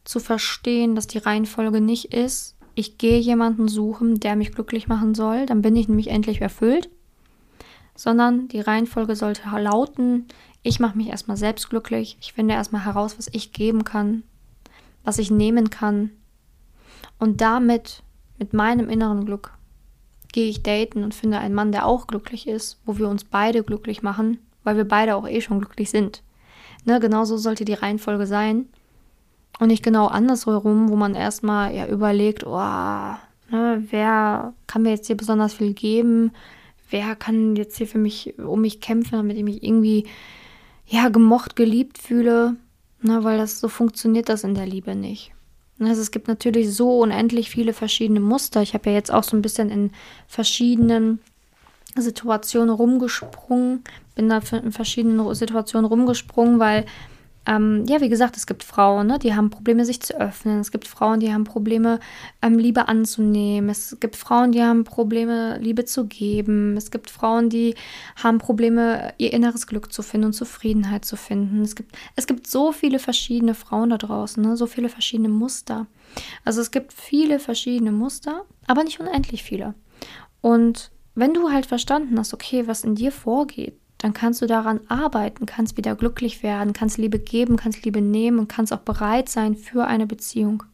zu 0.04 0.18
verstehen, 0.18 0.94
dass 0.94 1.06
die 1.06 1.18
Reihenfolge 1.18 1.82
nicht 1.82 2.14
ist, 2.14 2.56
ich 2.74 2.96
gehe 2.96 3.18
jemanden 3.18 3.68
suchen, 3.68 4.18
der 4.18 4.34
mich 4.34 4.52
glücklich 4.52 4.88
machen 4.88 5.14
soll, 5.14 5.44
dann 5.44 5.60
bin 5.60 5.76
ich 5.76 5.88
nämlich 5.88 6.08
endlich 6.08 6.40
erfüllt 6.40 6.88
sondern 7.94 8.48
die 8.48 8.60
Reihenfolge 8.60 9.16
sollte 9.16 9.48
lauten, 9.58 10.26
ich 10.62 10.80
mache 10.80 10.96
mich 10.96 11.08
erstmal 11.08 11.36
selbst 11.36 11.70
glücklich, 11.70 12.16
ich 12.20 12.32
finde 12.32 12.54
erstmal 12.54 12.84
heraus, 12.84 13.18
was 13.18 13.28
ich 13.32 13.52
geben 13.52 13.84
kann, 13.84 14.22
was 15.04 15.18
ich 15.18 15.30
nehmen 15.30 15.70
kann 15.70 16.10
und 17.18 17.40
damit, 17.40 18.02
mit 18.42 18.52
meinem 18.52 18.88
inneren 18.88 19.24
Glück, 19.24 19.52
gehe 20.32 20.48
ich 20.48 20.62
daten 20.62 21.04
und 21.04 21.14
finde 21.14 21.38
einen 21.38 21.54
Mann, 21.54 21.72
der 21.72 21.86
auch 21.86 22.06
glücklich 22.06 22.48
ist, 22.48 22.78
wo 22.84 22.98
wir 22.98 23.08
uns 23.08 23.24
beide 23.24 23.62
glücklich 23.62 24.02
machen, 24.02 24.38
weil 24.64 24.76
wir 24.76 24.86
beide 24.86 25.16
auch 25.16 25.28
eh 25.28 25.40
schon 25.40 25.60
glücklich 25.60 25.90
sind. 25.90 26.22
Ne, 26.84 27.00
genauso 27.00 27.36
sollte 27.36 27.64
die 27.64 27.74
Reihenfolge 27.74 28.26
sein. 28.26 28.66
Und 29.60 29.68
nicht 29.68 29.84
genau 29.84 30.06
andersherum, 30.06 30.88
wo 30.88 30.96
man 30.96 31.14
erstmal 31.14 31.74
ja 31.74 31.86
überlegt, 31.86 32.44
oh, 32.46 32.56
ne, 33.50 33.84
wer 33.90 34.54
kann 34.66 34.82
mir 34.82 34.90
jetzt 34.90 35.06
hier 35.06 35.16
besonders 35.16 35.54
viel 35.54 35.74
geben? 35.74 36.32
wer 36.92 37.16
kann 37.16 37.56
jetzt 37.56 37.76
hier 37.76 37.88
für 37.88 37.98
mich, 37.98 38.38
um 38.38 38.60
mich 38.60 38.80
kämpfen, 38.80 39.16
damit 39.16 39.36
ich 39.36 39.42
mich 39.42 39.62
irgendwie, 39.62 40.06
ja, 40.86 41.08
gemocht, 41.08 41.56
geliebt 41.56 41.98
fühle. 41.98 42.56
Na, 43.00 43.24
weil 43.24 43.38
das 43.38 43.58
so 43.58 43.68
funktioniert 43.68 44.28
das 44.28 44.44
in 44.44 44.54
der 44.54 44.66
Liebe 44.66 44.94
nicht. 44.94 45.32
Also 45.86 46.00
es 46.00 46.10
gibt 46.10 46.28
natürlich 46.28 46.74
so 46.74 47.00
unendlich 47.00 47.50
viele 47.50 47.72
verschiedene 47.72 48.20
Muster. 48.20 48.62
Ich 48.62 48.74
habe 48.74 48.90
ja 48.90 48.96
jetzt 48.96 49.12
auch 49.12 49.24
so 49.24 49.36
ein 49.36 49.42
bisschen 49.42 49.70
in 49.70 49.90
verschiedenen 50.26 51.20
Situationen 51.96 52.74
rumgesprungen, 52.74 53.84
bin 54.14 54.28
da 54.28 54.40
in 54.62 54.72
verschiedenen 54.72 55.34
Situationen 55.34 55.86
rumgesprungen, 55.86 56.58
weil 56.58 56.86
ähm, 57.44 57.84
ja, 57.88 58.00
wie 58.00 58.08
gesagt, 58.08 58.36
es 58.36 58.46
gibt 58.46 58.62
Frauen, 58.62 59.08
ne, 59.08 59.18
die 59.18 59.34
haben 59.34 59.50
Probleme, 59.50 59.84
sich 59.84 60.00
zu 60.00 60.18
öffnen. 60.18 60.60
Es 60.60 60.70
gibt 60.70 60.86
Frauen, 60.86 61.18
die 61.18 61.32
haben 61.32 61.44
Probleme, 61.44 61.98
ähm, 62.40 62.58
Liebe 62.58 62.86
anzunehmen. 62.86 63.68
Es 63.68 63.96
gibt 63.98 64.14
Frauen, 64.14 64.52
die 64.52 64.62
haben 64.62 64.84
Probleme, 64.84 65.58
Liebe 65.58 65.84
zu 65.84 66.06
geben. 66.06 66.76
Es 66.76 66.92
gibt 66.92 67.10
Frauen, 67.10 67.48
die 67.48 67.74
haben 68.14 68.38
Probleme, 68.38 69.12
ihr 69.18 69.32
inneres 69.32 69.66
Glück 69.66 69.92
zu 69.92 70.02
finden 70.02 70.26
und 70.26 70.32
Zufriedenheit 70.34 71.04
zu 71.04 71.16
finden. 71.16 71.62
Es 71.62 71.74
gibt, 71.74 71.96
es 72.14 72.28
gibt 72.28 72.46
so 72.46 72.70
viele 72.70 73.00
verschiedene 73.00 73.54
Frauen 73.54 73.90
da 73.90 73.98
draußen, 73.98 74.42
ne, 74.42 74.56
so 74.56 74.66
viele 74.66 74.88
verschiedene 74.88 75.28
Muster. 75.28 75.86
Also 76.44 76.60
es 76.60 76.70
gibt 76.70 76.92
viele 76.92 77.40
verschiedene 77.40 77.90
Muster, 77.90 78.44
aber 78.68 78.84
nicht 78.84 79.00
unendlich 79.00 79.42
viele. 79.42 79.74
Und 80.42 80.92
wenn 81.14 81.34
du 81.34 81.50
halt 81.50 81.66
verstanden 81.66 82.18
hast, 82.18 82.34
okay, 82.34 82.66
was 82.66 82.84
in 82.84 82.94
dir 82.94 83.12
vorgeht, 83.12 83.74
dann 84.02 84.12
kannst 84.12 84.42
du 84.42 84.46
daran 84.46 84.80
arbeiten, 84.88 85.46
kannst 85.46 85.76
wieder 85.76 85.94
glücklich 85.94 86.42
werden, 86.42 86.72
kannst 86.72 86.98
Liebe 86.98 87.20
geben, 87.20 87.56
kannst 87.56 87.84
Liebe 87.84 88.00
nehmen 88.00 88.40
und 88.40 88.48
kannst 88.48 88.72
auch 88.72 88.80
bereit 88.80 89.28
sein 89.28 89.54
für 89.54 89.86
eine 89.86 90.08
Beziehung. 90.08 90.64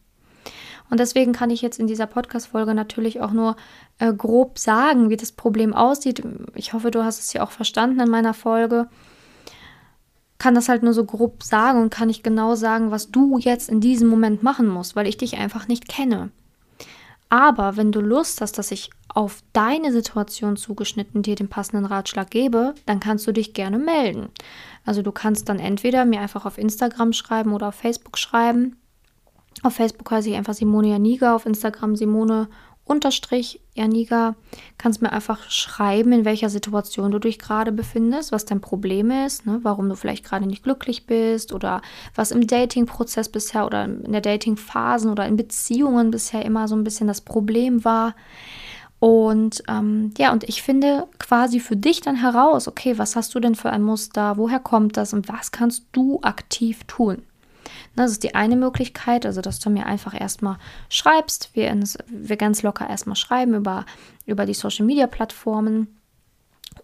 Und 0.89 0.99
deswegen 0.99 1.35
kann 1.35 1.51
ich 1.51 1.61
jetzt 1.61 1.79
in 1.79 1.87
dieser 1.87 2.07
Podcast-Folge 2.07 2.73
natürlich 2.73 3.21
auch 3.21 3.33
nur 3.33 3.57
äh, 3.99 4.15
grob 4.15 4.59
sagen, 4.59 5.11
wie 5.11 5.19
das 5.19 5.33
Problem 5.33 5.75
aussieht. 5.75 6.23
Ich 6.55 6.73
hoffe, 6.73 6.91
du 6.91 7.05
hast 7.05 7.21
es 7.21 7.35
ja 7.35 7.43
auch 7.43 7.51
verstanden 7.51 8.01
in 8.01 8.09
meiner 8.09 8.33
Folge. 8.33 8.89
Kann 10.39 10.55
das 10.55 10.71
halt 10.71 10.83
nur 10.83 10.95
so 10.95 11.05
grob 11.05 11.43
sagen 11.43 11.83
und 11.83 11.91
kann 11.91 12.09
nicht 12.09 12.25
genau 12.25 12.55
sagen, 12.55 12.91
was 12.91 13.11
du 13.11 13.37
jetzt 13.37 13.69
in 13.69 13.83
diesem 13.83 14.09
Moment 14.09 14.43
machen 14.43 14.69
musst, 14.69 14.97
weil 14.97 15.07
ich 15.07 15.19
dich 15.19 15.37
einfach 15.37 15.69
nicht 15.69 15.87
kenne. 15.87 16.31
Aber 17.29 17.77
wenn 17.77 17.93
du 17.93 18.01
Lust 18.01 18.41
hast, 18.41 18.59
dass 18.59 18.71
ich 18.71 18.91
auf 19.09 19.43
deine 19.53 19.93
Situation 19.93 20.57
zugeschnitten 20.57 21.23
dir 21.23 21.35
den 21.35 21.49
passenden 21.49 21.85
Ratschlag 21.85 22.31
gebe, 22.31 22.75
dann 22.87 23.01
kannst 23.01 23.27
du 23.27 23.33
dich 23.33 23.53
gerne 23.53 23.79
melden. 23.79 24.29
Also 24.85 25.03
du 25.03 25.13
kannst 25.13 25.49
dann 25.49 25.59
entweder 25.59 26.05
mir 26.05 26.21
einfach 26.21 26.47
auf 26.47 26.57
Instagram 26.57 27.13
schreiben 27.13 27.53
oder 27.53 27.69
auf 27.69 27.75
Facebook 27.75 28.17
schreiben. 28.17 28.77
Auf 29.63 29.75
Facebook 29.75 30.11
heiße 30.11 30.31
ich 30.31 30.37
einfach 30.37 30.55
Simone 30.55 30.91
Janiga, 30.91 31.35
auf 31.35 31.45
Instagram 31.45 31.97
Simone 31.97 32.49
unterstrich 32.89 33.61
Janiga. 33.75 34.35
Kannst 34.77 35.03
mir 35.03 35.13
einfach 35.13 35.51
schreiben, 35.51 36.13
in 36.13 36.25
welcher 36.25 36.49
Situation 36.49 37.11
du 37.11 37.19
dich 37.19 37.39
gerade 37.39 37.71
befindest, 37.73 38.33
was 38.33 38.45
dein 38.45 38.61
Problem 38.61 39.11
ist, 39.11 39.47
ne, 39.47 39.61
warum 39.63 39.89
du 39.89 39.95
vielleicht 39.95 40.25
gerade 40.25 40.47
nicht 40.47 40.65
glücklich 40.65 41.07
bist 41.07 41.53
oder 41.53 41.83
was 42.15 42.31
im 42.31 42.47
Dating-Prozess 42.47 43.29
bisher 43.29 43.67
oder 43.67 43.85
in 43.85 44.13
der 44.13 44.21
Dating-Phasen 44.21 45.11
oder 45.11 45.27
in 45.27 45.37
Beziehungen 45.37 46.11
bisher 46.11 46.45
immer 46.45 46.69
so 46.69 46.75
ein 46.75 46.85
bisschen 46.85 47.07
das 47.07 47.21
Problem 47.21 47.85
war. 47.85 48.15
Und 49.01 49.63
ähm, 49.69 50.13
ja, 50.19 50.33
und 50.33 50.45
ich 50.45 50.63
finde 50.63 51.07
quasi 51.19 51.61
für 51.61 51.77
dich 51.77 52.01
dann 52.01 52.17
heraus, 52.17 52.67
okay, 52.67 52.99
was 52.99 53.15
hast 53.15 53.35
du 53.35 53.41
denn 53.41 53.55
für 53.55 53.71
ein 53.71 53.83
Muster, 53.83 54.37
woher 54.37 54.59
kommt 54.59 54.97
das 54.97 55.13
und 55.13 55.29
was 55.29 55.53
kannst 55.53 55.85
du 55.93 56.21
aktiv 56.23 56.83
tun? 56.85 57.23
Das 57.99 58.13
ist 58.13 58.23
die 58.23 58.35
eine 58.35 58.55
Möglichkeit, 58.55 59.27
also 59.27 59.41
dass 59.41 59.59
du 59.59 59.71
mir 59.71 59.87
einfach 59.87 60.19
erstmal 60.19 60.59
schreibst, 60.89 61.51
wir, 61.55 61.69
ins, 61.69 61.99
wir 62.07 62.37
ganz 62.37 62.63
locker 62.63 62.89
erstmal 62.89 63.17
schreiben 63.17 63.55
über, 63.55 63.85
über 64.25 64.47
die 64.47 64.55
Social 64.55 64.87
Media 64.87 65.09
Plattformen. 65.09 65.89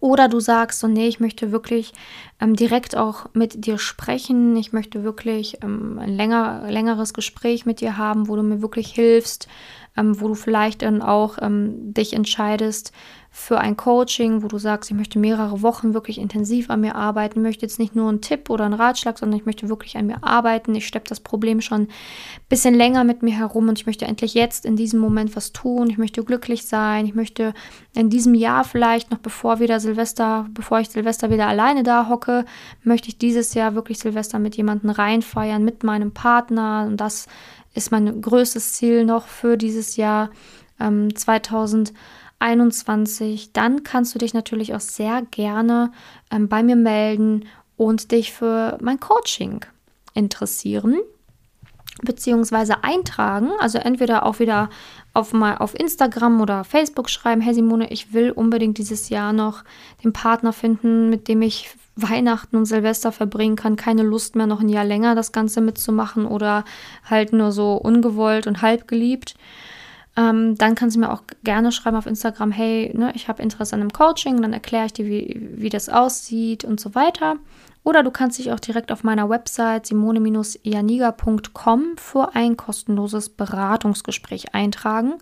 Oder 0.01 0.27
du 0.27 0.41
sagst 0.41 0.81
so, 0.81 0.87
nee, 0.87 1.07
ich 1.07 1.21
möchte 1.21 1.53
wirklich 1.53 1.93
ähm, 2.41 2.55
direkt 2.57 2.97
auch 2.97 3.27
mit 3.33 3.65
dir 3.65 3.77
sprechen. 3.77 4.57
Ich 4.57 4.73
möchte 4.73 5.03
wirklich 5.03 5.59
ähm, 5.63 5.97
ein 5.99 6.09
länger, 6.09 6.69
längeres 6.69 7.13
Gespräch 7.13 7.65
mit 7.65 7.79
dir 7.79 7.97
haben, 7.97 8.27
wo 8.27 8.35
du 8.35 8.43
mir 8.43 8.61
wirklich 8.61 8.89
hilfst, 8.89 9.47
ähm, 9.95 10.19
wo 10.19 10.27
du 10.27 10.35
vielleicht 10.35 10.81
dann 10.81 11.01
auch 11.01 11.37
ähm, 11.41 11.93
dich 11.93 12.11
entscheidest 12.11 12.91
für 13.37 13.59
ein 13.59 13.75
Coaching, 13.75 14.43
wo 14.43 14.47
du 14.47 14.57
sagst, 14.57 14.89
ich 14.89 14.95
möchte 14.95 15.19
mehrere 15.19 15.61
Wochen 15.61 15.93
wirklich 15.93 16.19
intensiv 16.19 16.69
an 16.69 16.79
mir 16.79 16.95
arbeiten, 16.95 17.41
möchte 17.41 17.63
jetzt 17.65 17.79
nicht 17.79 17.93
nur 17.93 18.07
einen 18.07 18.21
Tipp 18.21 18.49
oder 18.49 18.63
einen 18.63 18.73
Ratschlag, 18.73 19.19
sondern 19.19 19.37
ich 19.37 19.45
möchte 19.45 19.67
wirklich 19.67 19.97
an 19.97 20.07
mir 20.07 20.23
arbeiten. 20.23 20.73
Ich 20.73 20.87
steppe 20.87 21.09
das 21.09 21.19
Problem 21.19 21.59
schon 21.59 21.81
ein 21.81 21.87
bisschen 22.47 22.73
länger 22.73 23.03
mit 23.03 23.23
mir 23.23 23.37
herum 23.37 23.67
und 23.67 23.77
ich 23.77 23.85
möchte 23.85 24.05
endlich 24.05 24.35
jetzt 24.35 24.65
in 24.65 24.77
diesem 24.77 25.01
Moment 25.01 25.35
was 25.35 25.51
tun. 25.51 25.89
Ich 25.89 25.97
möchte 25.97 26.23
glücklich 26.23 26.65
sein. 26.65 27.05
Ich 27.07 27.13
möchte 27.13 27.53
in 27.93 28.09
diesem 28.09 28.35
Jahr 28.35 28.63
vielleicht 28.63 29.11
noch 29.11 29.19
bevor 29.19 29.59
wieder 29.59 29.81
Silvester, 29.81 30.47
bevor 30.51 30.79
ich 30.79 30.87
Silvester 30.87 31.29
wieder 31.29 31.47
alleine 31.47 31.83
da 31.83 32.07
hocke, 32.07 32.45
möchte 32.83 33.09
ich 33.09 33.17
dieses 33.17 33.53
Jahr 33.53 33.75
wirklich 33.75 33.99
Silvester 33.99 34.39
mit 34.39 34.55
jemandem 34.55 34.91
reinfeiern, 34.91 35.61
mit 35.61 35.83
meinem 35.83 36.13
Partner 36.13 36.85
und 36.87 37.01
das 37.01 37.27
ist 37.73 37.91
mein 37.91 38.21
größtes 38.21 38.73
Ziel 38.73 39.03
noch 39.03 39.27
für 39.27 39.57
dieses 39.57 39.97
Jahr 39.97 40.29
ähm, 40.79 41.13
2000 41.13 41.91
21, 42.39 43.53
dann 43.53 43.83
kannst 43.83 44.13
du 44.13 44.19
dich 44.19 44.33
natürlich 44.33 44.73
auch 44.73 44.79
sehr 44.79 45.21
gerne 45.31 45.91
ähm, 46.31 46.47
bei 46.47 46.63
mir 46.63 46.75
melden 46.75 47.45
und 47.77 48.11
dich 48.11 48.33
für 48.33 48.77
mein 48.81 48.99
Coaching 48.99 49.65
interessieren 50.13 50.97
beziehungsweise 52.03 52.83
eintragen, 52.83 53.51
also 53.59 53.77
entweder 53.77 54.25
auch 54.25 54.39
wieder 54.39 54.69
auf 55.13 55.31
mal 55.31 55.57
auf 55.57 55.79
Instagram 55.79 56.41
oder 56.41 56.65
Facebook 56.65 57.09
schreiben, 57.09 57.41
hey 57.41 57.53
Simone, 57.53 57.89
ich 57.89 58.13
will 58.13 58.31
unbedingt 58.31 58.77
dieses 58.77 59.09
Jahr 59.09 59.31
noch 59.31 59.63
den 60.03 60.11
Partner 60.11 60.51
finden, 60.51 61.09
mit 61.09 61.29
dem 61.29 61.41
ich 61.41 61.69
Weihnachten 61.95 62.57
und 62.57 62.65
Silvester 62.65 63.13
verbringen 63.13 63.55
kann, 63.55 63.77
keine 63.77 64.03
Lust 64.03 64.35
mehr 64.35 64.47
noch 64.47 64.59
ein 64.59 64.67
Jahr 64.67 64.83
länger 64.83 65.15
das 65.15 65.31
Ganze 65.31 65.61
mitzumachen 65.61 66.25
oder 66.25 66.65
halt 67.09 67.31
nur 67.31 67.53
so 67.53 67.75
ungewollt 67.75 68.47
und 68.47 68.61
halb 68.61 68.89
geliebt 68.89 69.35
ähm, 70.17 70.57
dann 70.57 70.75
kannst 70.75 70.95
du 70.95 71.01
mir 71.01 71.11
auch 71.11 71.23
gerne 71.43 71.71
schreiben 71.71 71.97
auf 71.97 72.05
Instagram, 72.05 72.51
hey, 72.51 72.91
ne, 72.95 73.11
ich 73.15 73.27
habe 73.27 73.43
Interesse 73.43 73.75
an 73.75 73.81
einem 73.81 73.91
Coaching, 73.91 74.41
dann 74.41 74.53
erkläre 74.53 74.85
ich 74.85 74.93
dir, 74.93 75.05
wie, 75.05 75.49
wie 75.55 75.69
das 75.69 75.89
aussieht 75.89 76.63
und 76.63 76.79
so 76.79 76.95
weiter. 76.95 77.37
Oder 77.85 78.01
du 78.01 78.09
kannst 78.09 78.39
dich 78.39 78.51
auch 78.51 78.59
direkt 78.59 78.91
auf 78.91 79.03
meiner 79.03 79.29
Website 79.29 79.85
simone-ianiga.com 79.85 81.97
für 81.97 82.33
ein 82.33 82.57
kostenloses 82.57 83.29
Beratungsgespräch 83.29 84.55
eintragen. 84.55 85.13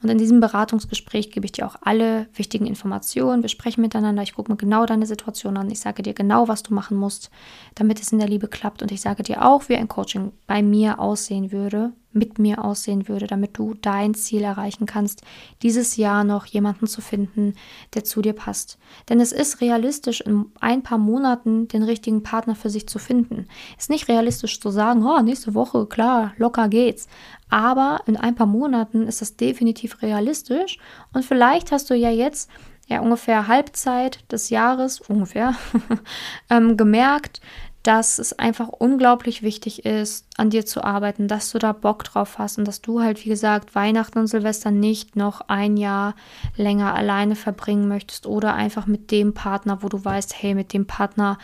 Und 0.00 0.10
in 0.10 0.18
diesem 0.18 0.38
Beratungsgespräch 0.38 1.32
gebe 1.32 1.44
ich 1.44 1.50
dir 1.50 1.66
auch 1.66 1.74
alle 1.80 2.28
wichtigen 2.34 2.66
Informationen. 2.66 3.42
Wir 3.42 3.48
sprechen 3.48 3.80
miteinander. 3.80 4.22
Ich 4.22 4.36
gucke 4.36 4.52
mir 4.52 4.56
genau 4.56 4.86
deine 4.86 5.06
Situation 5.06 5.56
an. 5.56 5.72
Ich 5.72 5.80
sage 5.80 6.04
dir 6.04 6.14
genau, 6.14 6.46
was 6.46 6.62
du 6.62 6.72
machen 6.72 6.96
musst, 6.96 7.32
damit 7.74 8.00
es 8.00 8.12
in 8.12 8.20
der 8.20 8.28
Liebe 8.28 8.46
klappt. 8.46 8.82
Und 8.82 8.92
ich 8.92 9.00
sage 9.00 9.24
dir 9.24 9.44
auch, 9.44 9.68
wie 9.68 9.74
ein 9.74 9.88
Coaching 9.88 10.30
bei 10.46 10.62
mir 10.62 11.00
aussehen 11.00 11.50
würde, 11.50 11.94
mit 12.14 12.38
mir 12.38 12.64
aussehen 12.64 13.08
würde, 13.08 13.26
damit 13.26 13.58
du 13.58 13.74
dein 13.74 14.14
Ziel 14.14 14.42
erreichen 14.42 14.86
kannst, 14.86 15.22
dieses 15.62 15.96
Jahr 15.96 16.24
noch 16.24 16.46
jemanden 16.46 16.86
zu 16.86 17.00
finden, 17.00 17.54
der 17.94 18.04
zu 18.04 18.22
dir 18.22 18.32
passt. 18.32 18.78
Denn 19.08 19.20
es 19.20 19.32
ist 19.32 19.60
realistisch, 19.60 20.20
in 20.20 20.46
ein 20.60 20.82
paar 20.82 20.98
Monaten 20.98 21.68
den 21.68 21.82
richtigen 21.82 22.22
Partner 22.22 22.54
für 22.54 22.70
sich 22.70 22.88
zu 22.88 22.98
finden. 22.98 23.46
Ist 23.78 23.90
nicht 23.90 24.08
realistisch 24.08 24.60
zu 24.60 24.70
sagen, 24.70 25.04
oh, 25.04 25.20
nächste 25.20 25.54
Woche, 25.54 25.86
klar, 25.86 26.32
locker 26.36 26.68
geht's. 26.68 27.08
Aber 27.50 28.00
in 28.06 28.16
ein 28.16 28.34
paar 28.34 28.46
Monaten 28.46 29.06
ist 29.06 29.20
das 29.20 29.36
definitiv 29.36 30.02
realistisch 30.02 30.78
und 31.12 31.24
vielleicht 31.24 31.72
hast 31.72 31.90
du 31.90 31.94
ja 31.94 32.10
jetzt 32.10 32.50
ja 32.88 33.00
ungefähr 33.00 33.48
Halbzeit 33.48 34.30
des 34.30 34.50
Jahres 34.50 35.00
ungefähr 35.00 35.54
ähm, 36.50 36.76
gemerkt, 36.76 37.40
dass 37.84 38.18
es 38.18 38.32
einfach 38.38 38.68
unglaublich 38.68 39.42
wichtig 39.42 39.84
ist, 39.84 40.26
an 40.38 40.48
dir 40.48 40.64
zu 40.64 40.82
arbeiten, 40.82 41.28
dass 41.28 41.52
du 41.52 41.58
da 41.58 41.72
Bock 41.72 42.02
drauf 42.02 42.38
hast 42.38 42.56
und 42.56 42.66
dass 42.66 42.80
du 42.80 43.02
halt, 43.02 43.22
wie 43.24 43.28
gesagt, 43.28 43.74
Weihnachten 43.74 44.18
und 44.18 44.26
Silvester 44.26 44.70
nicht 44.70 45.16
noch 45.16 45.42
ein 45.48 45.76
Jahr 45.76 46.14
länger 46.56 46.94
alleine 46.94 47.36
verbringen 47.36 47.86
möchtest 47.86 48.26
oder 48.26 48.54
einfach 48.54 48.86
mit 48.86 49.10
dem 49.10 49.34
Partner, 49.34 49.82
wo 49.82 49.90
du 49.90 50.02
weißt, 50.02 50.34
hey, 50.42 50.54
mit 50.54 50.72
dem 50.72 50.86
Partner, 50.86 51.36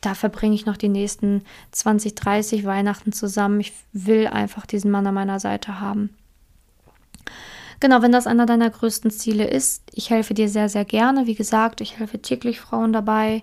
da 0.00 0.14
verbringe 0.14 0.54
ich 0.54 0.64
noch 0.64 0.78
die 0.78 0.88
nächsten 0.88 1.42
20, 1.72 2.14
30 2.14 2.64
Weihnachten 2.64 3.12
zusammen. 3.12 3.60
Ich 3.60 3.74
will 3.92 4.26
einfach 4.26 4.64
diesen 4.64 4.90
Mann 4.90 5.06
an 5.06 5.14
meiner 5.14 5.40
Seite 5.40 5.78
haben. 5.78 6.08
Genau, 7.80 8.00
wenn 8.00 8.12
das 8.12 8.26
einer 8.26 8.46
deiner 8.46 8.70
größten 8.70 9.10
Ziele 9.10 9.46
ist, 9.46 9.82
ich 9.92 10.08
helfe 10.08 10.32
dir 10.32 10.48
sehr, 10.48 10.70
sehr 10.70 10.86
gerne. 10.86 11.26
Wie 11.26 11.34
gesagt, 11.34 11.82
ich 11.82 11.98
helfe 11.98 12.22
täglich 12.22 12.60
Frauen 12.60 12.94
dabei, 12.94 13.42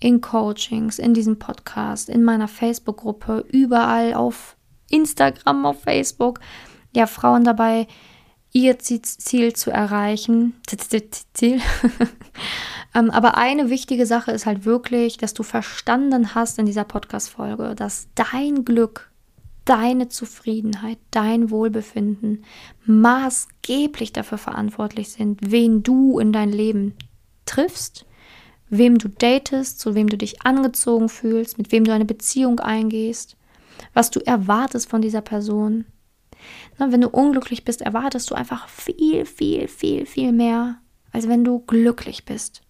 in 0.00 0.20
Coachings, 0.20 0.98
in 0.98 1.14
diesem 1.14 1.38
Podcast, 1.38 2.08
in 2.08 2.22
meiner 2.22 2.48
Facebook-Gruppe, 2.48 3.44
überall 3.50 4.14
auf 4.14 4.56
Instagram, 4.90 5.66
auf 5.66 5.82
Facebook, 5.82 6.40
ja, 6.94 7.06
Frauen 7.06 7.44
dabei, 7.44 7.86
ihr 8.52 8.78
Ziel 8.78 9.52
zu 9.52 9.70
erreichen. 9.70 10.54
Ziel. 11.34 11.60
Ähm, 12.94 13.10
aber 13.10 13.36
eine 13.36 13.68
wichtige 13.70 14.06
Sache 14.06 14.32
ist 14.32 14.46
halt 14.46 14.64
wirklich, 14.64 15.18
dass 15.18 15.34
du 15.34 15.42
verstanden 15.42 16.34
hast 16.34 16.58
in 16.58 16.66
dieser 16.66 16.84
Podcast-Folge, 16.84 17.74
dass 17.74 18.08
dein 18.14 18.64
Glück, 18.64 19.10
deine 19.64 20.08
Zufriedenheit, 20.08 20.98
dein 21.10 21.50
Wohlbefinden 21.50 22.44
maßgeblich 22.86 24.14
dafür 24.14 24.38
verantwortlich 24.38 25.10
sind, 25.10 25.38
wen 25.50 25.82
du 25.82 26.18
in 26.18 26.32
dein 26.32 26.50
Leben 26.50 26.94
triffst 27.44 28.06
wem 28.70 28.98
du 28.98 29.08
datest, 29.08 29.80
zu 29.80 29.94
wem 29.94 30.08
du 30.08 30.16
dich 30.16 30.42
angezogen 30.42 31.08
fühlst, 31.08 31.58
mit 31.58 31.72
wem 31.72 31.84
du 31.84 31.92
eine 31.92 32.04
Beziehung 32.04 32.60
eingehst, 32.60 33.36
was 33.94 34.10
du 34.10 34.20
erwartest 34.20 34.88
von 34.88 35.02
dieser 35.02 35.20
Person. 35.20 35.84
Na, 36.78 36.92
wenn 36.92 37.00
du 37.00 37.08
unglücklich 37.08 37.64
bist, 37.64 37.82
erwartest 37.82 38.30
du 38.30 38.34
einfach 38.34 38.68
viel, 38.68 39.24
viel, 39.24 39.68
viel, 39.68 40.06
viel 40.06 40.32
mehr, 40.32 40.76
als 41.12 41.28
wenn 41.28 41.44
du 41.44 41.60
glücklich 41.60 42.24
bist. 42.24 42.62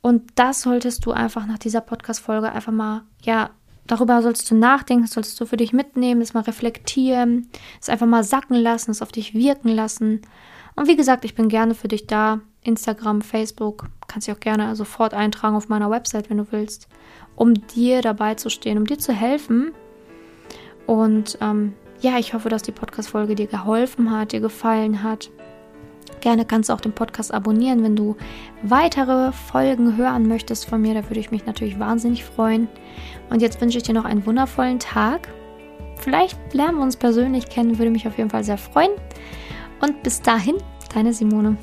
Und 0.00 0.32
das 0.34 0.62
solltest 0.62 1.04
du 1.04 1.12
einfach 1.12 1.46
nach 1.46 1.58
dieser 1.58 1.80
Podcast-Folge 1.80 2.50
einfach 2.50 2.72
mal, 2.72 3.02
ja, 3.22 3.50
darüber 3.86 4.22
sollst 4.22 4.50
du 4.50 4.54
nachdenken, 4.54 5.06
sollst 5.06 5.38
du 5.40 5.46
für 5.46 5.56
dich 5.56 5.72
mitnehmen, 5.72 6.22
es 6.22 6.34
mal 6.34 6.42
reflektieren, 6.42 7.48
es 7.80 7.88
einfach 7.88 8.06
mal 8.06 8.24
sacken 8.24 8.56
lassen, 8.56 8.92
es 8.92 9.02
auf 9.02 9.12
dich 9.12 9.34
wirken 9.34 9.68
lassen. 9.68 10.22
Und 10.76 10.88
wie 10.88 10.96
gesagt, 10.96 11.24
ich 11.24 11.34
bin 11.34 11.48
gerne 11.48 11.74
für 11.74 11.88
dich 11.88 12.06
da. 12.06 12.40
Instagram, 12.62 13.22
Facebook, 13.22 13.88
kannst 14.10 14.26
dich 14.26 14.34
auch 14.34 14.40
gerne 14.40 14.74
sofort 14.76 15.14
eintragen 15.14 15.56
auf 15.56 15.68
meiner 15.68 15.90
Website, 15.90 16.30
wenn 16.30 16.38
du 16.38 16.46
willst, 16.50 16.88
um 17.36 17.54
dir 17.54 18.02
dabei 18.02 18.34
zu 18.34 18.50
stehen, 18.50 18.76
um 18.76 18.86
dir 18.86 18.98
zu 18.98 19.12
helfen. 19.12 19.72
Und 20.86 21.38
ähm, 21.40 21.74
ja, 22.00 22.18
ich 22.18 22.34
hoffe, 22.34 22.48
dass 22.48 22.62
die 22.62 22.72
Podcast-Folge 22.72 23.34
dir 23.34 23.46
geholfen 23.46 24.10
hat, 24.10 24.32
dir 24.32 24.40
gefallen 24.40 25.02
hat. 25.02 25.30
Gerne 26.20 26.44
kannst 26.44 26.68
du 26.68 26.74
auch 26.74 26.80
den 26.80 26.92
Podcast 26.92 27.32
abonnieren, 27.32 27.82
wenn 27.82 27.96
du 27.96 28.16
weitere 28.62 29.32
Folgen 29.32 29.96
hören 29.96 30.28
möchtest 30.28 30.66
von 30.66 30.82
mir. 30.82 30.94
Da 30.94 31.08
würde 31.08 31.20
ich 31.20 31.30
mich 31.30 31.46
natürlich 31.46 31.78
wahnsinnig 31.78 32.24
freuen. 32.24 32.68
Und 33.30 33.40
jetzt 33.40 33.60
wünsche 33.60 33.78
ich 33.78 33.84
dir 33.84 33.94
noch 33.94 34.04
einen 34.04 34.26
wundervollen 34.26 34.78
Tag. 34.78 35.28
Vielleicht 35.96 36.38
lernen 36.52 36.78
wir 36.78 36.82
uns 36.82 36.96
persönlich 36.96 37.48
kennen, 37.48 37.78
würde 37.78 37.90
mich 37.90 38.08
auf 38.08 38.18
jeden 38.18 38.30
Fall 38.30 38.44
sehr 38.44 38.58
freuen. 38.58 38.90
Und 39.80 40.02
bis 40.02 40.20
dahin, 40.20 40.56
deine 40.92 41.12
Simone. 41.12 41.56